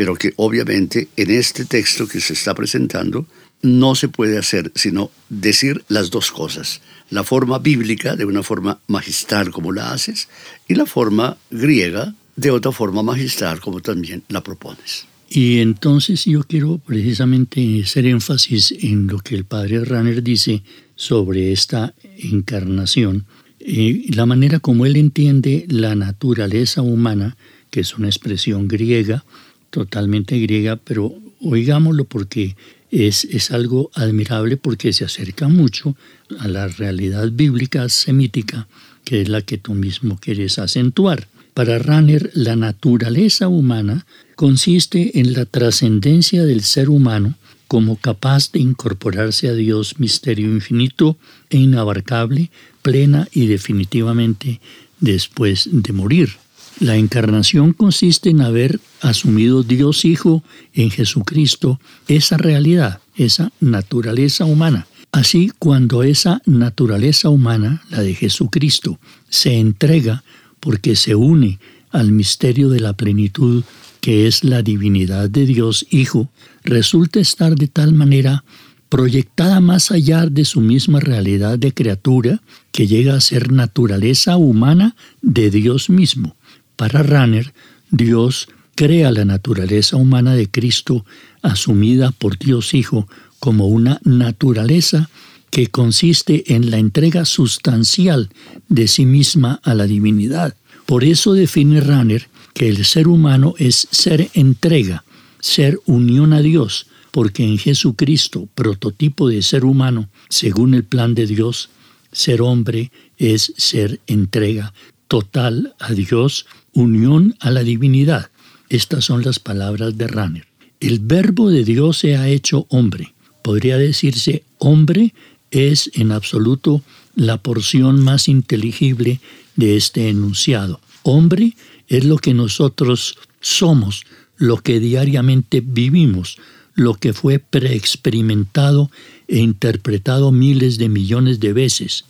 pero 0.00 0.14
que 0.14 0.32
obviamente 0.36 1.08
en 1.18 1.30
este 1.30 1.66
texto 1.66 2.08
que 2.08 2.20
se 2.20 2.32
está 2.32 2.54
presentando 2.54 3.26
no 3.60 3.94
se 3.94 4.08
puede 4.08 4.38
hacer 4.38 4.72
sino 4.74 5.10
decir 5.28 5.84
las 5.88 6.08
dos 6.08 6.30
cosas. 6.30 6.80
La 7.10 7.22
forma 7.22 7.58
bíblica 7.58 8.16
de 8.16 8.24
una 8.24 8.42
forma 8.42 8.80
magistral 8.86 9.50
como 9.50 9.72
la 9.72 9.92
haces 9.92 10.30
y 10.66 10.74
la 10.74 10.86
forma 10.86 11.36
griega 11.50 12.14
de 12.34 12.50
otra 12.50 12.72
forma 12.72 13.02
magistral 13.02 13.60
como 13.60 13.80
también 13.80 14.22
la 14.30 14.42
propones. 14.42 15.04
Y 15.28 15.58
entonces 15.58 16.24
yo 16.24 16.44
quiero 16.44 16.78
precisamente 16.78 17.82
hacer 17.84 18.06
énfasis 18.06 18.72
en 18.80 19.06
lo 19.06 19.18
que 19.18 19.34
el 19.34 19.44
padre 19.44 19.84
Ranner 19.84 20.22
dice 20.22 20.62
sobre 20.96 21.52
esta 21.52 21.92
encarnación, 22.16 23.26
eh, 23.58 24.06
la 24.08 24.24
manera 24.24 24.60
como 24.60 24.86
él 24.86 24.96
entiende 24.96 25.66
la 25.68 25.94
naturaleza 25.94 26.80
humana, 26.80 27.36
que 27.70 27.80
es 27.80 27.98
una 27.98 28.08
expresión 28.08 28.66
griega, 28.66 29.24
totalmente 29.70 30.38
griega, 30.38 30.76
pero 30.76 31.14
oigámoslo 31.40 32.04
porque 32.04 32.56
es, 32.90 33.24
es 33.24 33.50
algo 33.50 33.90
admirable 33.94 34.56
porque 34.56 34.92
se 34.92 35.04
acerca 35.04 35.48
mucho 35.48 35.96
a 36.38 36.48
la 36.48 36.68
realidad 36.68 37.30
bíblica 37.32 37.88
semítica, 37.88 38.68
que 39.04 39.22
es 39.22 39.28
la 39.28 39.42
que 39.42 39.58
tú 39.58 39.74
mismo 39.74 40.18
quieres 40.20 40.58
acentuar. 40.58 41.28
Para 41.54 41.78
Ranner, 41.78 42.30
la 42.34 42.56
naturaleza 42.56 43.48
humana 43.48 44.06
consiste 44.36 45.18
en 45.20 45.32
la 45.32 45.44
trascendencia 45.46 46.44
del 46.44 46.62
ser 46.62 46.88
humano 46.88 47.34
como 47.70 47.96
capaz 47.96 48.50
de 48.50 48.60
incorporarse 48.60 49.48
a 49.48 49.54
Dios, 49.54 50.00
misterio 50.00 50.46
infinito 50.46 51.16
e 51.50 51.58
inabarcable, 51.58 52.50
plena 52.82 53.28
y 53.32 53.46
definitivamente 53.46 54.60
después 54.98 55.68
de 55.70 55.92
morir. 55.92 56.30
La 56.78 56.96
encarnación 56.96 57.72
consiste 57.72 58.30
en 58.30 58.40
haber 58.40 58.80
asumido 59.00 59.62
Dios 59.62 60.04
Hijo 60.04 60.42
en 60.72 60.90
Jesucristo 60.90 61.80
esa 62.08 62.36
realidad, 62.36 63.00
esa 63.16 63.52
naturaleza 63.60 64.44
humana. 64.44 64.86
Así, 65.12 65.50
cuando 65.58 66.02
esa 66.04 66.40
naturaleza 66.46 67.28
humana, 67.28 67.82
la 67.90 68.00
de 68.00 68.14
Jesucristo, 68.14 68.98
se 69.28 69.58
entrega 69.58 70.22
porque 70.60 70.94
se 70.94 71.14
une 71.14 71.58
al 71.90 72.12
misterio 72.12 72.68
de 72.68 72.80
la 72.80 72.92
plenitud 72.92 73.64
que 74.00 74.26
es 74.26 74.44
la 74.44 74.62
divinidad 74.62 75.28
de 75.28 75.46
Dios 75.46 75.86
Hijo, 75.90 76.30
resulta 76.64 77.20
estar 77.20 77.56
de 77.56 77.68
tal 77.68 77.92
manera 77.92 78.44
proyectada 78.88 79.60
más 79.60 79.90
allá 79.90 80.26
de 80.26 80.44
su 80.44 80.60
misma 80.60 81.00
realidad 81.00 81.58
de 81.58 81.72
criatura 81.72 82.40
que 82.72 82.86
llega 82.86 83.14
a 83.14 83.20
ser 83.20 83.52
naturaleza 83.52 84.36
humana 84.36 84.96
de 85.22 85.50
Dios 85.50 85.90
mismo. 85.90 86.34
Para 86.80 87.02
Ranner, 87.02 87.52
Dios 87.90 88.48
crea 88.74 89.12
la 89.12 89.26
naturaleza 89.26 89.98
humana 89.98 90.34
de 90.34 90.50
Cristo 90.50 91.04
asumida 91.42 92.10
por 92.10 92.38
Dios 92.38 92.72
Hijo 92.72 93.06
como 93.38 93.66
una 93.66 94.00
naturaleza 94.02 95.10
que 95.50 95.66
consiste 95.66 96.54
en 96.54 96.70
la 96.70 96.78
entrega 96.78 97.26
sustancial 97.26 98.30
de 98.70 98.88
sí 98.88 99.04
misma 99.04 99.60
a 99.62 99.74
la 99.74 99.86
divinidad. 99.86 100.56
Por 100.86 101.04
eso 101.04 101.34
define 101.34 101.82
Ranner 101.82 102.30
que 102.54 102.70
el 102.70 102.86
ser 102.86 103.08
humano 103.08 103.52
es 103.58 103.86
ser 103.90 104.30
entrega, 104.32 105.04
ser 105.38 105.78
unión 105.84 106.32
a 106.32 106.40
Dios, 106.40 106.86
porque 107.10 107.44
en 107.44 107.58
Jesucristo, 107.58 108.48
prototipo 108.54 109.28
de 109.28 109.42
ser 109.42 109.66
humano, 109.66 110.08
según 110.30 110.72
el 110.72 110.84
plan 110.84 111.14
de 111.14 111.26
Dios, 111.26 111.68
ser 112.10 112.40
hombre 112.40 112.90
es 113.18 113.52
ser 113.58 114.00
entrega 114.06 114.72
total 115.10 115.74
a 115.80 115.92
Dios 115.92 116.46
unión 116.72 117.34
a 117.40 117.50
la 117.50 117.64
divinidad. 117.64 118.30
Estas 118.68 119.06
son 119.06 119.24
las 119.24 119.40
palabras 119.40 119.98
de 119.98 120.06
Ranner. 120.06 120.46
El 120.78 121.00
verbo 121.00 121.50
de 121.50 121.64
Dios 121.64 121.98
se 121.98 122.16
ha 122.16 122.28
hecho 122.28 122.66
hombre. 122.68 123.12
Podría 123.42 123.76
decirse 123.76 124.44
hombre 124.58 125.12
es 125.50 125.90
en 125.94 126.12
absoluto 126.12 126.80
la 127.16 127.38
porción 127.38 128.00
más 128.04 128.28
inteligible 128.28 129.20
de 129.56 129.76
este 129.76 130.08
enunciado. 130.10 130.80
Hombre 131.02 131.56
es 131.88 132.04
lo 132.04 132.18
que 132.18 132.32
nosotros 132.32 133.18
somos, 133.40 134.04
lo 134.36 134.58
que 134.58 134.78
diariamente 134.78 135.60
vivimos, 135.60 136.38
lo 136.74 136.94
que 136.94 137.14
fue 137.14 137.40
preexperimentado 137.40 138.92
e 139.26 139.38
interpretado 139.38 140.30
miles 140.30 140.78
de 140.78 140.88
millones 140.88 141.40
de 141.40 141.52
veces. 141.52 142.04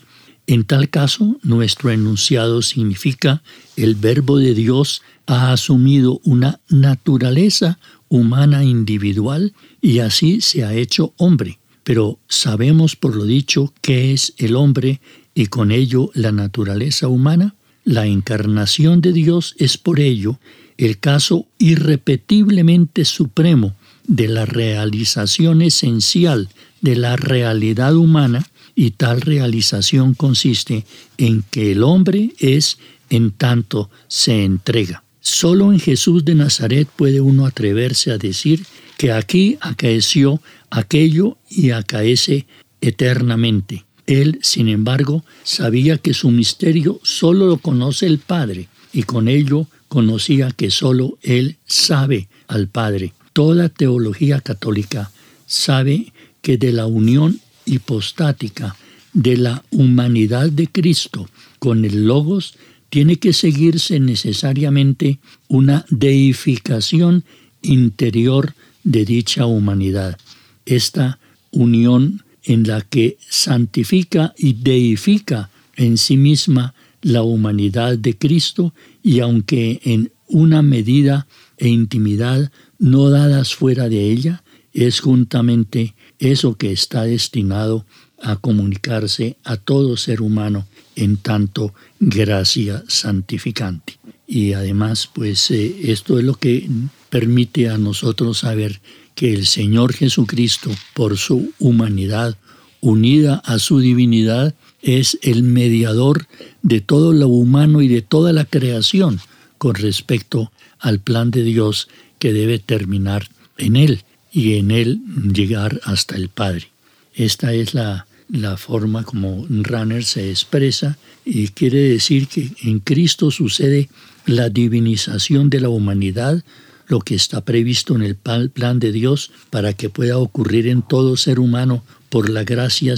En 0.50 0.64
tal 0.64 0.90
caso, 0.90 1.38
nuestro 1.44 1.90
enunciado 1.90 2.60
significa 2.62 3.40
el 3.76 3.94
verbo 3.94 4.36
de 4.36 4.52
Dios 4.52 5.00
ha 5.26 5.52
asumido 5.52 6.20
una 6.24 6.58
naturaleza 6.68 7.78
humana 8.08 8.64
individual 8.64 9.52
y 9.80 10.00
así 10.00 10.40
se 10.40 10.64
ha 10.64 10.74
hecho 10.74 11.14
hombre. 11.18 11.60
Pero 11.84 12.18
sabemos 12.26 12.96
por 12.96 13.14
lo 13.14 13.26
dicho 13.26 13.72
qué 13.80 14.12
es 14.12 14.34
el 14.38 14.56
hombre 14.56 15.00
y 15.36 15.46
con 15.46 15.70
ello 15.70 16.10
la 16.14 16.32
naturaleza 16.32 17.06
humana. 17.06 17.54
La 17.84 18.06
encarnación 18.06 19.00
de 19.00 19.12
Dios 19.12 19.54
es 19.56 19.78
por 19.78 20.00
ello 20.00 20.40
el 20.78 20.98
caso 20.98 21.46
irrepetiblemente 21.58 23.04
supremo 23.04 23.76
de 24.08 24.26
la 24.26 24.46
realización 24.46 25.62
esencial 25.62 26.48
de 26.80 26.96
la 26.96 27.14
realidad 27.14 27.94
humana 27.94 28.49
y 28.80 28.92
tal 28.92 29.20
realización 29.20 30.14
consiste 30.14 30.86
en 31.18 31.44
que 31.50 31.72
el 31.72 31.82
hombre 31.82 32.30
es 32.38 32.78
en 33.10 33.30
tanto 33.30 33.90
se 34.08 34.42
entrega. 34.42 35.04
Solo 35.20 35.70
en 35.70 35.78
Jesús 35.78 36.24
de 36.24 36.34
Nazaret 36.34 36.88
puede 36.96 37.20
uno 37.20 37.44
atreverse 37.44 38.10
a 38.10 38.16
decir 38.16 38.64
que 38.96 39.12
aquí 39.12 39.58
acaeció 39.60 40.40
aquello 40.70 41.36
y 41.50 41.72
acaece 41.72 42.46
eternamente. 42.80 43.84
Él, 44.06 44.38
sin 44.40 44.66
embargo, 44.66 45.26
sabía 45.42 45.98
que 45.98 46.14
su 46.14 46.30
misterio 46.30 47.00
solo 47.02 47.48
lo 47.48 47.58
conoce 47.58 48.06
el 48.06 48.18
Padre 48.18 48.68
y 48.94 49.02
con 49.02 49.28
ello 49.28 49.66
conocía 49.88 50.52
que 50.52 50.70
solo 50.70 51.18
Él 51.20 51.58
sabe 51.66 52.30
al 52.48 52.66
Padre. 52.68 53.12
Toda 53.34 53.68
teología 53.68 54.40
católica 54.40 55.10
sabe 55.46 56.14
que 56.40 56.56
de 56.56 56.72
la 56.72 56.86
unión 56.86 57.40
hipostática 57.70 58.76
de 59.12 59.36
la 59.36 59.64
humanidad 59.70 60.50
de 60.50 60.66
Cristo 60.68 61.28
con 61.58 61.84
el 61.84 62.06
Logos 62.06 62.54
tiene 62.88 63.16
que 63.16 63.32
seguirse 63.32 64.00
necesariamente 64.00 65.18
una 65.48 65.84
deificación 65.90 67.24
interior 67.62 68.54
de 68.82 69.04
dicha 69.04 69.46
humanidad. 69.46 70.18
Esta 70.66 71.18
unión 71.50 72.24
en 72.44 72.66
la 72.66 72.80
que 72.80 73.18
santifica 73.28 74.34
y 74.36 74.54
deifica 74.54 75.50
en 75.76 75.98
sí 75.98 76.16
misma 76.16 76.74
la 77.02 77.22
humanidad 77.22 77.96
de 77.96 78.16
Cristo 78.16 78.74
y 79.02 79.20
aunque 79.20 79.80
en 79.84 80.12
una 80.26 80.62
medida 80.62 81.26
e 81.58 81.68
intimidad 81.68 82.50
no 82.78 83.10
dadas 83.10 83.54
fuera 83.54 83.88
de 83.88 84.10
ella, 84.10 84.42
es 84.72 85.00
juntamente 85.00 85.94
eso 86.20 86.54
que 86.54 86.70
está 86.70 87.04
destinado 87.04 87.84
a 88.22 88.36
comunicarse 88.36 89.36
a 89.42 89.56
todo 89.56 89.96
ser 89.96 90.20
humano 90.20 90.66
en 90.94 91.16
tanto 91.16 91.74
gracia 91.98 92.84
santificante. 92.86 93.98
Y 94.26 94.52
además, 94.52 95.08
pues 95.12 95.50
eh, 95.50 95.90
esto 95.90 96.18
es 96.18 96.24
lo 96.24 96.34
que 96.34 96.68
permite 97.08 97.68
a 97.68 97.78
nosotros 97.78 98.38
saber 98.38 98.80
que 99.14 99.32
el 99.32 99.46
Señor 99.46 99.94
Jesucristo, 99.94 100.70
por 100.94 101.16
su 101.16 101.52
humanidad 101.58 102.36
unida 102.80 103.42
a 103.44 103.58
su 103.58 103.80
divinidad, 103.80 104.54
es 104.82 105.18
el 105.22 105.42
mediador 105.42 106.26
de 106.62 106.80
todo 106.80 107.12
lo 107.12 107.28
humano 107.28 107.82
y 107.82 107.88
de 107.88 108.02
toda 108.02 108.32
la 108.32 108.44
creación 108.44 109.20
con 109.58 109.74
respecto 109.74 110.52
al 110.78 111.00
plan 111.00 111.30
de 111.30 111.42
Dios 111.42 111.88
que 112.18 112.32
debe 112.32 112.58
terminar 112.58 113.28
en 113.58 113.76
Él 113.76 114.04
y 114.32 114.54
en 114.54 114.70
Él 114.70 115.00
llegar 115.32 115.80
hasta 115.84 116.16
el 116.16 116.28
Padre. 116.28 116.68
Esta 117.14 117.52
es 117.52 117.74
la, 117.74 118.06
la 118.28 118.56
forma 118.56 119.04
como 119.04 119.46
Runner 119.48 120.04
se 120.04 120.30
expresa 120.30 120.98
y 121.24 121.48
quiere 121.48 121.80
decir 121.80 122.28
que 122.28 122.50
en 122.62 122.80
Cristo 122.80 123.30
sucede 123.30 123.88
la 124.26 124.48
divinización 124.48 125.50
de 125.50 125.60
la 125.60 125.68
humanidad, 125.68 126.42
lo 126.86 127.00
que 127.00 127.14
está 127.14 127.44
previsto 127.44 127.94
en 127.94 128.02
el 128.02 128.16
plan 128.16 128.78
de 128.78 128.92
Dios 128.92 129.30
para 129.50 129.72
que 129.72 129.90
pueda 129.90 130.18
ocurrir 130.18 130.66
en 130.68 130.82
todo 130.82 131.16
ser 131.16 131.40
humano 131.40 131.84
por 132.08 132.28
la 132.28 132.44
gracia 132.44 132.94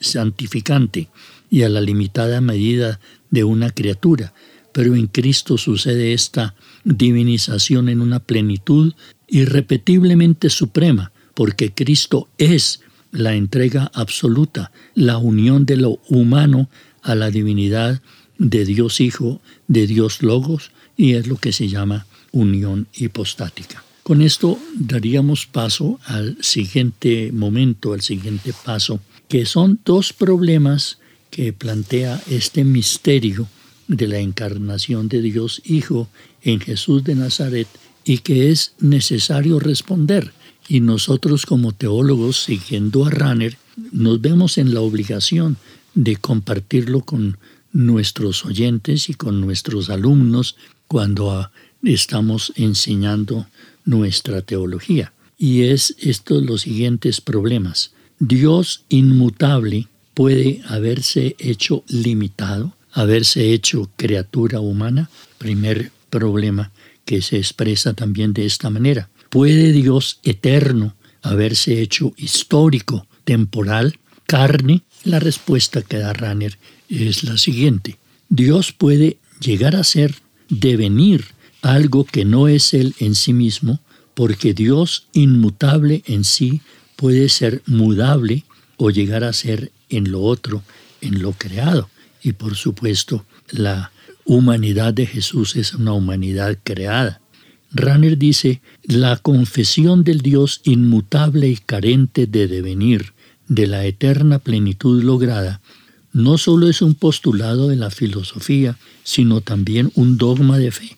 santificante 0.00 1.08
y 1.50 1.62
a 1.62 1.68
la 1.68 1.80
limitada 1.80 2.40
medida 2.40 3.00
de 3.30 3.44
una 3.44 3.70
criatura. 3.70 4.32
Pero 4.72 4.94
en 4.94 5.06
Cristo 5.06 5.58
sucede 5.58 6.12
esta 6.12 6.54
divinización 6.84 7.88
en 7.88 8.00
una 8.00 8.20
plenitud 8.20 8.94
irrepetiblemente 9.28 10.50
suprema, 10.50 11.12
porque 11.34 11.72
Cristo 11.72 12.28
es 12.38 12.80
la 13.12 13.34
entrega 13.34 13.90
absoluta, 13.94 14.70
la 14.94 15.18
unión 15.18 15.66
de 15.66 15.76
lo 15.76 16.00
humano 16.08 16.68
a 17.02 17.14
la 17.14 17.30
divinidad 17.30 18.02
de 18.38 18.64
Dios 18.64 19.00
Hijo, 19.00 19.40
de 19.68 19.86
Dios 19.86 20.22
Logos, 20.22 20.70
y 20.96 21.14
es 21.14 21.26
lo 21.26 21.36
que 21.36 21.52
se 21.52 21.68
llama 21.68 22.06
unión 22.32 22.86
hipostática. 22.94 23.84
Con 24.02 24.22
esto 24.22 24.58
daríamos 24.74 25.46
paso 25.46 26.00
al 26.04 26.36
siguiente 26.40 27.30
momento, 27.32 27.92
al 27.92 28.02
siguiente 28.02 28.52
paso, 28.64 29.00
que 29.28 29.46
son 29.46 29.78
dos 29.84 30.12
problemas 30.12 30.98
que 31.30 31.52
plantea 31.52 32.20
este 32.28 32.64
misterio 32.64 33.46
de 33.90 34.06
la 34.06 34.20
encarnación 34.20 35.08
de 35.08 35.20
Dios 35.20 35.60
Hijo 35.64 36.08
en 36.42 36.60
Jesús 36.60 37.02
de 37.02 37.16
Nazaret 37.16 37.66
y 38.04 38.18
que 38.18 38.50
es 38.50 38.72
necesario 38.78 39.58
responder. 39.58 40.32
Y 40.68 40.78
nosotros 40.78 41.44
como 41.44 41.72
teólogos, 41.72 42.44
siguiendo 42.44 43.04
a 43.04 43.10
Ranner, 43.10 43.58
nos 43.90 44.20
vemos 44.20 44.58
en 44.58 44.72
la 44.72 44.80
obligación 44.80 45.56
de 45.94 46.14
compartirlo 46.14 47.00
con 47.00 47.38
nuestros 47.72 48.44
oyentes 48.44 49.08
y 49.08 49.14
con 49.14 49.40
nuestros 49.40 49.90
alumnos 49.90 50.54
cuando 50.86 51.50
estamos 51.82 52.52
enseñando 52.54 53.46
nuestra 53.84 54.42
teología. 54.42 55.12
Y 55.36 55.62
es 55.62 55.96
estos 55.98 56.44
los 56.44 56.62
siguientes 56.62 57.20
problemas. 57.20 57.90
Dios 58.20 58.84
inmutable 58.88 59.88
puede 60.14 60.62
haberse 60.68 61.34
hecho 61.40 61.82
limitado, 61.88 62.76
haberse 62.92 63.52
hecho 63.52 63.90
criatura 63.96 64.60
humana. 64.60 65.10
Primer 65.38 65.90
problema 66.10 66.72
que 67.04 67.22
se 67.22 67.38
expresa 67.38 67.94
también 67.94 68.32
de 68.32 68.46
esta 68.46 68.70
manera. 68.70 69.08
¿Puede 69.30 69.72
Dios 69.72 70.20
eterno 70.22 70.94
haberse 71.22 71.80
hecho 71.80 72.12
histórico, 72.16 73.06
temporal, 73.24 73.98
carne? 74.26 74.82
La 75.04 75.18
respuesta 75.18 75.82
que 75.82 75.98
da 75.98 76.12
Ranner 76.12 76.58
es 76.88 77.24
la 77.24 77.38
siguiente. 77.38 77.98
Dios 78.28 78.72
puede 78.72 79.18
llegar 79.40 79.76
a 79.76 79.84
ser, 79.84 80.14
devenir 80.48 81.26
algo 81.62 82.04
que 82.04 82.24
no 82.24 82.48
es 82.48 82.74
Él 82.74 82.94
en 82.98 83.14
sí 83.14 83.32
mismo, 83.32 83.80
porque 84.14 84.54
Dios 84.54 85.06
inmutable 85.12 86.02
en 86.06 86.24
sí 86.24 86.60
puede 86.96 87.28
ser 87.28 87.62
mudable 87.66 88.44
o 88.76 88.90
llegar 88.90 89.24
a 89.24 89.32
ser 89.32 89.72
en 89.88 90.10
lo 90.10 90.22
otro, 90.22 90.62
en 91.00 91.22
lo 91.22 91.32
creado. 91.32 91.88
Y 92.22 92.32
por 92.32 92.54
supuesto, 92.54 93.24
la 93.50 93.92
humanidad 94.24 94.94
de 94.94 95.06
Jesús 95.06 95.56
es 95.56 95.74
una 95.74 95.92
humanidad 95.92 96.58
creada. 96.62 97.20
Ranner 97.72 98.18
dice, 98.18 98.60
la 98.82 99.16
confesión 99.16 100.02
del 100.04 100.20
Dios 100.20 100.60
inmutable 100.64 101.48
y 101.48 101.56
carente 101.56 102.26
de 102.26 102.48
devenir, 102.48 103.12
de 103.48 103.66
la 103.66 103.84
eterna 103.84 104.38
plenitud 104.38 105.02
lograda, 105.02 105.60
no 106.12 106.38
solo 106.38 106.68
es 106.68 106.82
un 106.82 106.94
postulado 106.94 107.68
de 107.68 107.76
la 107.76 107.90
filosofía, 107.90 108.76
sino 109.04 109.40
también 109.40 109.92
un 109.94 110.18
dogma 110.18 110.58
de 110.58 110.72
fe. 110.72 110.96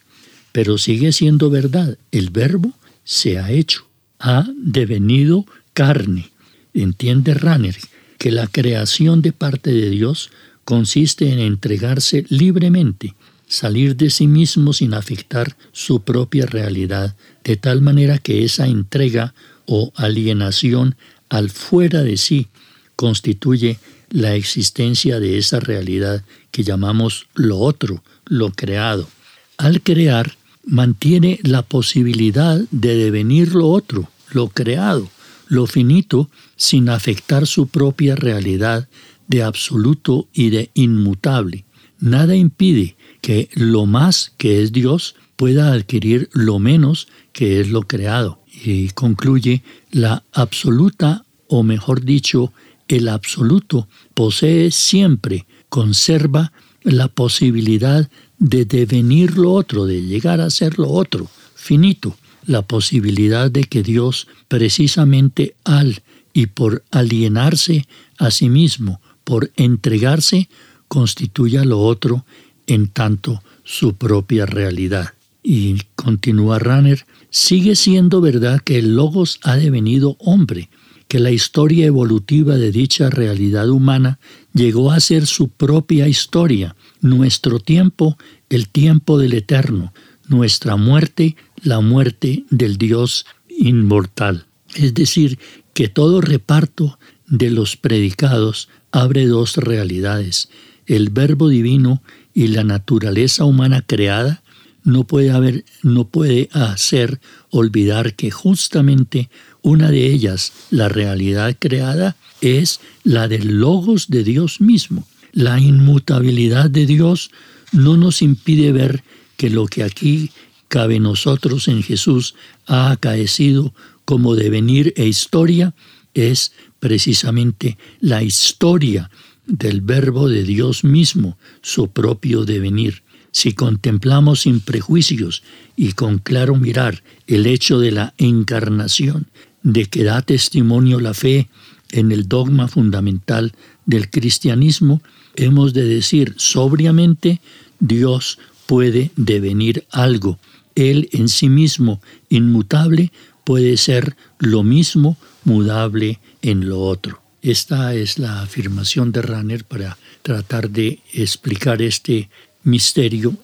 Pero 0.52 0.78
sigue 0.78 1.12
siendo 1.12 1.50
verdad, 1.50 1.98
el 2.11 2.30
verbo 2.30 2.72
se 3.04 3.38
ha 3.38 3.50
hecho, 3.50 3.87
ha 4.18 4.46
devenido 4.56 5.46
carne. 5.74 6.30
Entiende 6.74 7.35
Ranner 7.35 7.76
que 8.18 8.30
la 8.30 8.46
creación 8.46 9.20
de 9.20 9.32
parte 9.32 9.72
de 9.72 9.90
Dios 9.90 10.30
consiste 10.64 11.31
en 11.33 11.38
entregarse 11.38 12.25
libremente, 12.29 13.14
salir 13.46 13.96
de 13.96 14.11
sí 14.11 14.27
mismo 14.27 14.72
sin 14.72 14.94
afectar 14.94 15.57
su 15.72 16.03
propia 16.03 16.46
realidad, 16.46 17.16
de 17.44 17.57
tal 17.57 17.83
manera 17.83 18.18
que 18.18 18.44
esa 18.44 18.66
entrega 18.66 19.35
o 19.66 19.92
alienación 19.96 20.96
al 21.29 21.51
fuera 21.51 22.03
de 22.03 22.16
sí 22.16 22.48
constituye 22.96 23.79
la 24.11 24.35
existencia 24.35 25.18
de 25.18 25.38
esa 25.38 25.61
realidad 25.61 26.25
que 26.51 26.62
llamamos 26.62 27.27
lo 27.35 27.59
otro, 27.59 28.03
lo 28.27 28.53
creado. 28.53 29.09
Al 29.57 29.81
crear, 29.83 30.37
mantiene 30.64 31.40
la 31.42 31.62
posibilidad 31.62 32.61
de 32.70 32.96
devenir 32.96 33.55
lo 33.55 33.68
otro, 33.68 34.09
lo 34.31 34.48
creado, 34.48 35.09
lo 35.48 35.66
finito, 35.66 36.31
sin 36.57 36.88
afectar 36.88 37.46
su 37.46 37.66
propia 37.66 38.14
realidad 38.14 38.88
de 39.33 39.42
absoluto 39.42 40.29
y 40.35 40.51
de 40.51 40.71
inmutable. 40.75 41.64
Nada 41.99 42.37
impide 42.37 42.97
que 43.23 43.49
lo 43.55 43.87
más 43.87 44.35
que 44.37 44.62
es 44.62 44.73
Dios 44.73 45.14
pueda 45.37 45.73
adquirir 45.73 46.29
lo 46.35 46.59
menos 46.59 47.09
que 47.33 47.59
es 47.59 47.71
lo 47.71 47.83
creado. 47.83 48.40
Y 48.62 48.90
concluye, 48.90 49.62
la 49.90 50.23
absoluta, 50.33 51.25
o 51.49 51.62
mejor 51.62 52.05
dicho, 52.05 52.53
el 52.88 53.09
absoluto 53.09 53.88
posee 54.12 54.71
siempre, 54.71 55.47
conserva 55.71 56.53
la 56.83 57.09
posibilidad 57.09 58.11
de 58.38 58.66
devenir 58.66 59.38
lo 59.38 59.55
otro, 59.55 59.87
de 59.87 60.03
llegar 60.03 60.42
a 60.42 60.51
ser 60.51 60.79
lo 60.79 60.90
otro, 60.90 61.31
finito, 61.55 62.18
la 62.45 62.61
posibilidad 62.61 63.51
de 63.51 63.64
que 63.64 63.83
Dios, 63.83 64.27
precisamente 64.49 65.55
al 65.64 66.03
y 66.35 66.49
por 66.49 66.85
alienarse 66.90 67.87
a 68.18 68.31
sí 68.31 68.51
mismo, 68.51 69.01
por 69.24 69.50
entregarse, 69.56 70.48
constituya 70.88 71.64
lo 71.64 71.80
otro 71.80 72.24
en 72.66 72.88
tanto 72.88 73.42
su 73.64 73.94
propia 73.94 74.46
realidad. 74.46 75.14
Y 75.42 75.78
continúa 75.96 76.58
Ranner, 76.58 77.04
sigue 77.30 77.74
siendo 77.76 78.20
verdad 78.20 78.61
que 78.61 78.78
el 78.78 78.94
Logos 78.94 79.40
ha 79.42 79.56
devenido 79.56 80.16
hombre, 80.20 80.68
que 81.08 81.18
la 81.18 81.30
historia 81.30 81.87
evolutiva 81.87 82.56
de 82.56 82.72
dicha 82.72 83.11
realidad 83.11 83.68
humana 83.68 84.18
llegó 84.54 84.92
a 84.92 85.00
ser 85.00 85.26
su 85.26 85.48
propia 85.48 86.08
historia, 86.08 86.76
nuestro 87.00 87.58
tiempo 87.58 88.16
el 88.48 88.68
tiempo 88.68 89.18
del 89.18 89.35
eterno, 89.35 89.92
nuestra 90.28 90.76
muerte 90.76 91.37
la 91.62 91.80
muerte 91.80 92.44
del 92.50 92.76
Dios 92.76 93.26
inmortal. 93.48 94.46
Es 94.74 94.94
decir, 94.94 95.38
que 95.74 95.88
todo 95.88 96.20
reparto 96.20 96.98
de 97.26 97.50
los 97.50 97.76
predicados 97.76 98.68
abre 98.90 99.26
dos 99.26 99.56
realidades, 99.56 100.48
el 100.87 101.11
verbo 101.11 101.48
divino 101.48 102.02
y 102.35 102.48
la 102.48 102.64
naturaleza 102.64 103.44
humana 103.44 103.82
creada, 103.82 104.42
no 104.85 105.04
puede 105.04 105.30
haber, 105.30 105.64
no 105.82 106.08
puede 106.08 106.48
hacer 106.52 107.20
olvidar 107.50 108.14
que 108.14 108.30
justamente 108.30 109.30
una 109.62 109.90
de 109.90 110.06
ellas, 110.12 110.52
la 110.70 110.88
realidad 110.88 111.56
creada, 111.58 112.16
es 112.40 112.80
la 113.04 113.28
del 113.28 113.61
logos 113.61 114.08
de 114.08 114.24
Dios 114.24 114.61
mismo. 114.61 115.06
La 115.32 115.61
inmutabilidad 115.61 116.68
de 116.68 116.87
Dios 116.87 117.30
no 117.70 117.96
nos 117.96 118.22
impide 118.22 118.72
ver 118.72 119.04
que 119.37 119.50
lo 119.50 119.66
que 119.66 119.85
aquí 119.85 120.30
cabe 120.68 120.98
nosotros 120.98 121.68
en 121.68 121.82
Jesús 121.82 122.35
ha 122.66 122.90
acaecido 122.90 123.72
como 124.04 124.35
devenir 124.35 124.92
e 124.96 125.06
historia 125.06 125.74
es 126.14 126.52
precisamente 126.83 127.79
la 128.01 128.25
historia 128.25 129.09
del 129.47 129.83
verbo 129.83 130.29
de 130.29 130.42
Dios 130.42 130.83
mismo, 130.83 131.38
su 131.61 131.92
propio 131.92 132.45
devenir. 132.45 133.05
Si 133.31 133.53
contemplamos 133.53 134.40
sin 134.40 134.59
prejuicios 134.59 135.45
y 135.77 135.92
con 135.92 136.18
claro 136.18 136.57
mirar 136.57 137.05
el 137.29 137.47
hecho 137.47 137.79
de 137.79 137.92
la 137.92 138.14
encarnación, 138.18 139.29
de 139.62 139.85
que 139.85 140.03
da 140.03 140.23
testimonio 140.23 140.99
la 140.99 141.14
fe 141.14 141.49
en 141.92 142.11
el 142.11 142.27
dogma 142.27 142.66
fundamental 142.66 143.53
del 143.87 144.11
cristianismo, 144.11 145.03
hemos 145.37 145.75
de 145.75 145.85
decir 145.85 146.35
sobriamente, 146.37 147.40
Dios 147.79 148.40
puede 148.66 149.12
devenir 149.14 149.87
algo 149.92 150.40
Él 150.75 151.09
en 151.12 151.29
sí 151.29 151.49
mismo, 151.49 152.01
inmutable, 152.29 153.12
puede 153.44 153.76
ser 153.76 154.16
lo 154.38 154.62
mismo 154.62 155.16
mudable 155.44 156.20
en 156.42 156.68
lo 156.68 156.81
otro. 156.81 157.22
Esta 157.42 157.94
es 157.94 158.18
la 158.18 158.42
afirmación 158.42 159.11
de 159.11 159.22
Ranner 159.22 159.64
para 159.64 159.98
tratar 160.22 160.70
de 160.70 161.00
explicar 161.12 161.83
este 161.83 162.31
misterio 162.62 163.37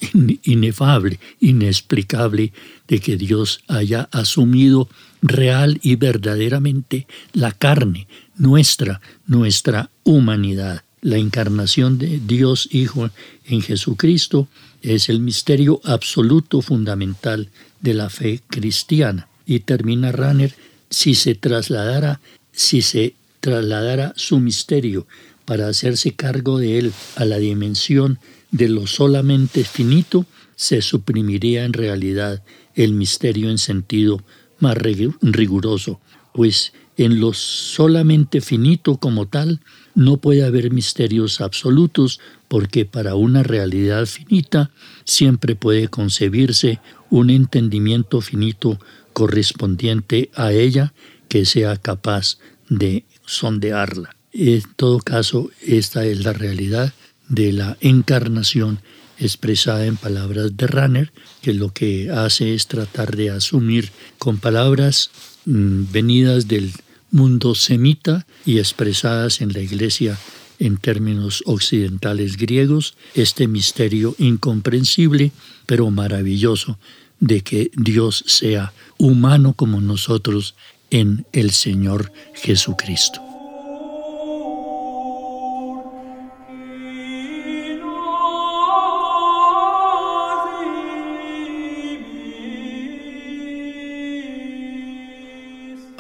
inefable, 0.45 1.19
inexplicable 1.41 2.53
de 2.87 3.01
que 3.01 3.17
Dios 3.17 3.61
haya 3.67 4.09
asumido 4.13 4.89
real 5.21 5.81
y 5.83 5.97
verdaderamente 5.97 7.07
la 7.33 7.53
carne, 7.53 8.07
nuestra, 8.37 9.01
nuestra 9.27 9.91
humanidad. 10.05 10.85
La 11.01 11.17
encarnación 11.17 11.99
de 11.99 12.21
Dios 12.25 12.69
Hijo 12.73 13.11
en 13.47 13.63
Jesucristo 13.63 14.49
es 14.83 15.09
el 15.09 15.21
misterio 15.21 15.81
absoluto 15.85 16.61
fundamental 16.61 17.51
de 17.81 17.95
la 17.95 18.11
fe 18.11 18.41
cristiana. 18.49 19.28
Y 19.49 19.61
termina 19.61 20.13
Ranner, 20.13 20.55
si 20.91 21.15
se 21.15 21.35
trasladara, 21.35 22.21
si 22.53 22.83
se 22.83 23.15
trasladara 23.41 24.13
su 24.15 24.39
misterio 24.41 25.07
para 25.47 25.69
hacerse 25.69 26.13
cargo 26.13 26.59
de 26.59 26.79
él 26.79 26.93
a 27.17 27.25
la 27.25 27.39
dimensión 27.39 28.19
de 28.51 28.69
lo 28.69 28.87
solamente 28.87 29.65
finito, 29.65 30.27
se 30.55 30.83
suprimiría 30.83 31.65
en 31.65 31.73
realidad 31.73 32.43
el 32.75 32.93
misterio 32.93 33.49
en 33.49 33.57
sentido 33.57 34.23
más 34.61 34.77
riguroso, 34.77 35.99
pues 36.35 36.75
en 36.99 37.21
lo 37.21 37.33
solamente 37.33 38.43
finito 38.43 38.99
como 38.99 39.27
tal 39.27 39.61
no 39.95 40.19
puede 40.19 40.45
haber 40.45 40.73
misterios 40.73 41.41
absolutos 41.41 42.21
porque 42.49 42.85
para 42.85 43.15
una 43.15 43.43
realidad 43.43 44.05
finita 44.05 44.71
siempre 45.05 45.55
puede 45.55 45.89
concebirse 45.89 46.81
un 47.09 47.31
entendimiento 47.31 48.21
finito 48.21 48.79
correspondiente 49.19 50.31
a 50.37 50.53
ella 50.53 50.93
que 51.29 51.45
sea 51.45 51.77
capaz 51.77 52.39
de 52.69 53.03
sondearla. 53.27 54.15
En 54.33 54.63
todo 54.77 55.01
caso, 55.01 55.51
esta 55.67 56.07
es 56.07 56.23
la 56.23 56.33
realidad 56.33 56.93
de 57.29 57.51
la 57.51 57.77
encarnación 57.81 58.79
expresada 59.19 59.87
en 59.87 59.97
palabras 59.97 60.57
de 60.57 60.69
Ranner, 60.69 61.13
que 61.43 61.53
lo 61.53 61.73
que 61.73 62.13
hace 62.13 62.55
es 62.55 62.69
tratar 62.69 63.17
de 63.17 63.31
asumir 63.31 63.91
con 64.19 64.39
palabras 64.39 65.11
mm, 65.47 65.91
venidas 65.91 66.47
del 66.47 66.71
mundo 67.11 67.57
semita 67.57 68.25
y 68.47 68.59
expresadas 68.61 69.41
en 69.41 69.53
la 69.53 69.59
iglesia 69.59 70.17
en 70.61 70.77
términos 70.77 71.43
occidentales 71.45 72.37
griegos, 72.37 72.95
este 73.15 73.49
misterio 73.49 74.15
incomprensible 74.19 75.33
pero 75.67 75.91
maravilloso 75.91 76.79
de 77.21 77.43
que 77.43 77.71
Dios 77.77 78.25
sea 78.27 78.73
humano 78.99 79.55
como 79.55 79.81
nosotros 79.81 80.55
en 80.91 81.27
el 81.33 81.51
Señor 81.51 82.13
Jesucristo. 82.35 83.23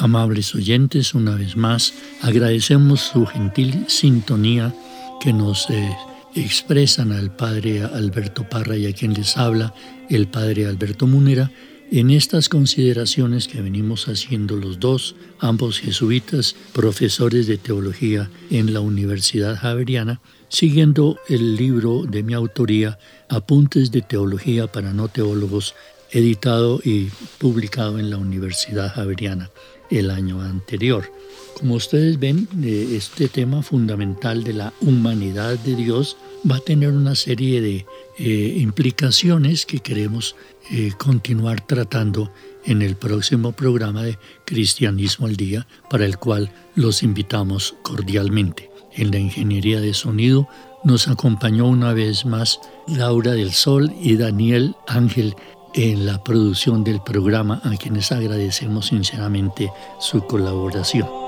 Amables 0.00 0.54
oyentes, 0.54 1.12
una 1.12 1.34
vez 1.34 1.56
más, 1.56 1.92
agradecemos 2.22 3.00
su 3.00 3.26
gentil 3.26 3.84
sintonía 3.88 4.72
que 5.20 5.32
nos 5.32 5.68
eh, 5.70 5.96
expresan 6.36 7.10
al 7.10 7.34
Padre 7.34 7.82
Alberto 7.82 8.48
Parra 8.48 8.76
y 8.76 8.86
a 8.86 8.92
quien 8.92 9.12
les 9.12 9.36
habla 9.36 9.74
el 10.08 10.28
Padre 10.28 10.66
Alberto 10.66 11.06
Munera 11.06 11.50
en 11.90 12.10
estas 12.10 12.48
consideraciones 12.48 13.48
que 13.48 13.62
venimos 13.62 14.08
haciendo 14.08 14.56
los 14.56 14.78
dos, 14.78 15.16
ambos 15.38 15.78
jesuitas, 15.78 16.54
profesores 16.72 17.46
de 17.46 17.56
teología 17.56 18.30
en 18.50 18.74
la 18.74 18.80
Universidad 18.80 19.56
Javeriana, 19.56 20.20
siguiendo 20.48 21.18
el 21.28 21.56
libro 21.56 22.04
de 22.04 22.22
mi 22.22 22.34
autoría, 22.34 22.98
Apuntes 23.30 23.90
de 23.90 24.02
Teología 24.02 24.66
para 24.66 24.92
No 24.92 25.08
Teólogos, 25.08 25.74
editado 26.10 26.80
y 26.84 27.08
publicado 27.38 27.98
en 27.98 28.10
la 28.10 28.18
Universidad 28.18 28.92
Javeriana 28.92 29.50
el 29.90 30.10
año 30.10 30.42
anterior. 30.42 31.10
Como 31.58 31.74
ustedes 31.74 32.18
ven, 32.18 32.48
eh, 32.62 32.90
este 32.92 33.28
tema 33.28 33.62
fundamental 33.62 34.44
de 34.44 34.52
la 34.52 34.72
humanidad 34.80 35.58
de 35.58 35.74
Dios 35.74 36.16
va 36.48 36.56
a 36.56 36.60
tener 36.60 36.90
una 36.90 37.14
serie 37.14 37.60
de 37.60 37.86
eh, 38.18 38.58
implicaciones 38.58 39.64
que 39.64 39.78
queremos 39.78 40.34
eh, 40.70 40.92
continuar 40.98 41.60
tratando 41.60 42.32
en 42.64 42.82
el 42.82 42.96
próximo 42.96 43.52
programa 43.52 44.02
de 44.02 44.18
Cristianismo 44.44 45.26
al 45.26 45.36
Día, 45.36 45.66
para 45.88 46.04
el 46.04 46.18
cual 46.18 46.50
los 46.74 47.02
invitamos 47.02 47.76
cordialmente. 47.82 48.70
En 48.92 49.12
la 49.12 49.18
ingeniería 49.18 49.80
de 49.80 49.94
sonido 49.94 50.48
nos 50.84 51.08
acompañó 51.08 51.66
una 51.66 51.92
vez 51.92 52.24
más 52.24 52.60
Laura 52.86 53.32
del 53.32 53.52
Sol 53.52 53.92
y 54.00 54.16
Daniel 54.16 54.74
Ángel 54.86 55.34
en 55.74 56.06
la 56.06 56.22
producción 56.24 56.82
del 56.82 57.00
programa, 57.00 57.60
a 57.64 57.76
quienes 57.76 58.10
agradecemos 58.10 58.86
sinceramente 58.86 59.70
su 60.00 60.26
colaboración. 60.26 61.27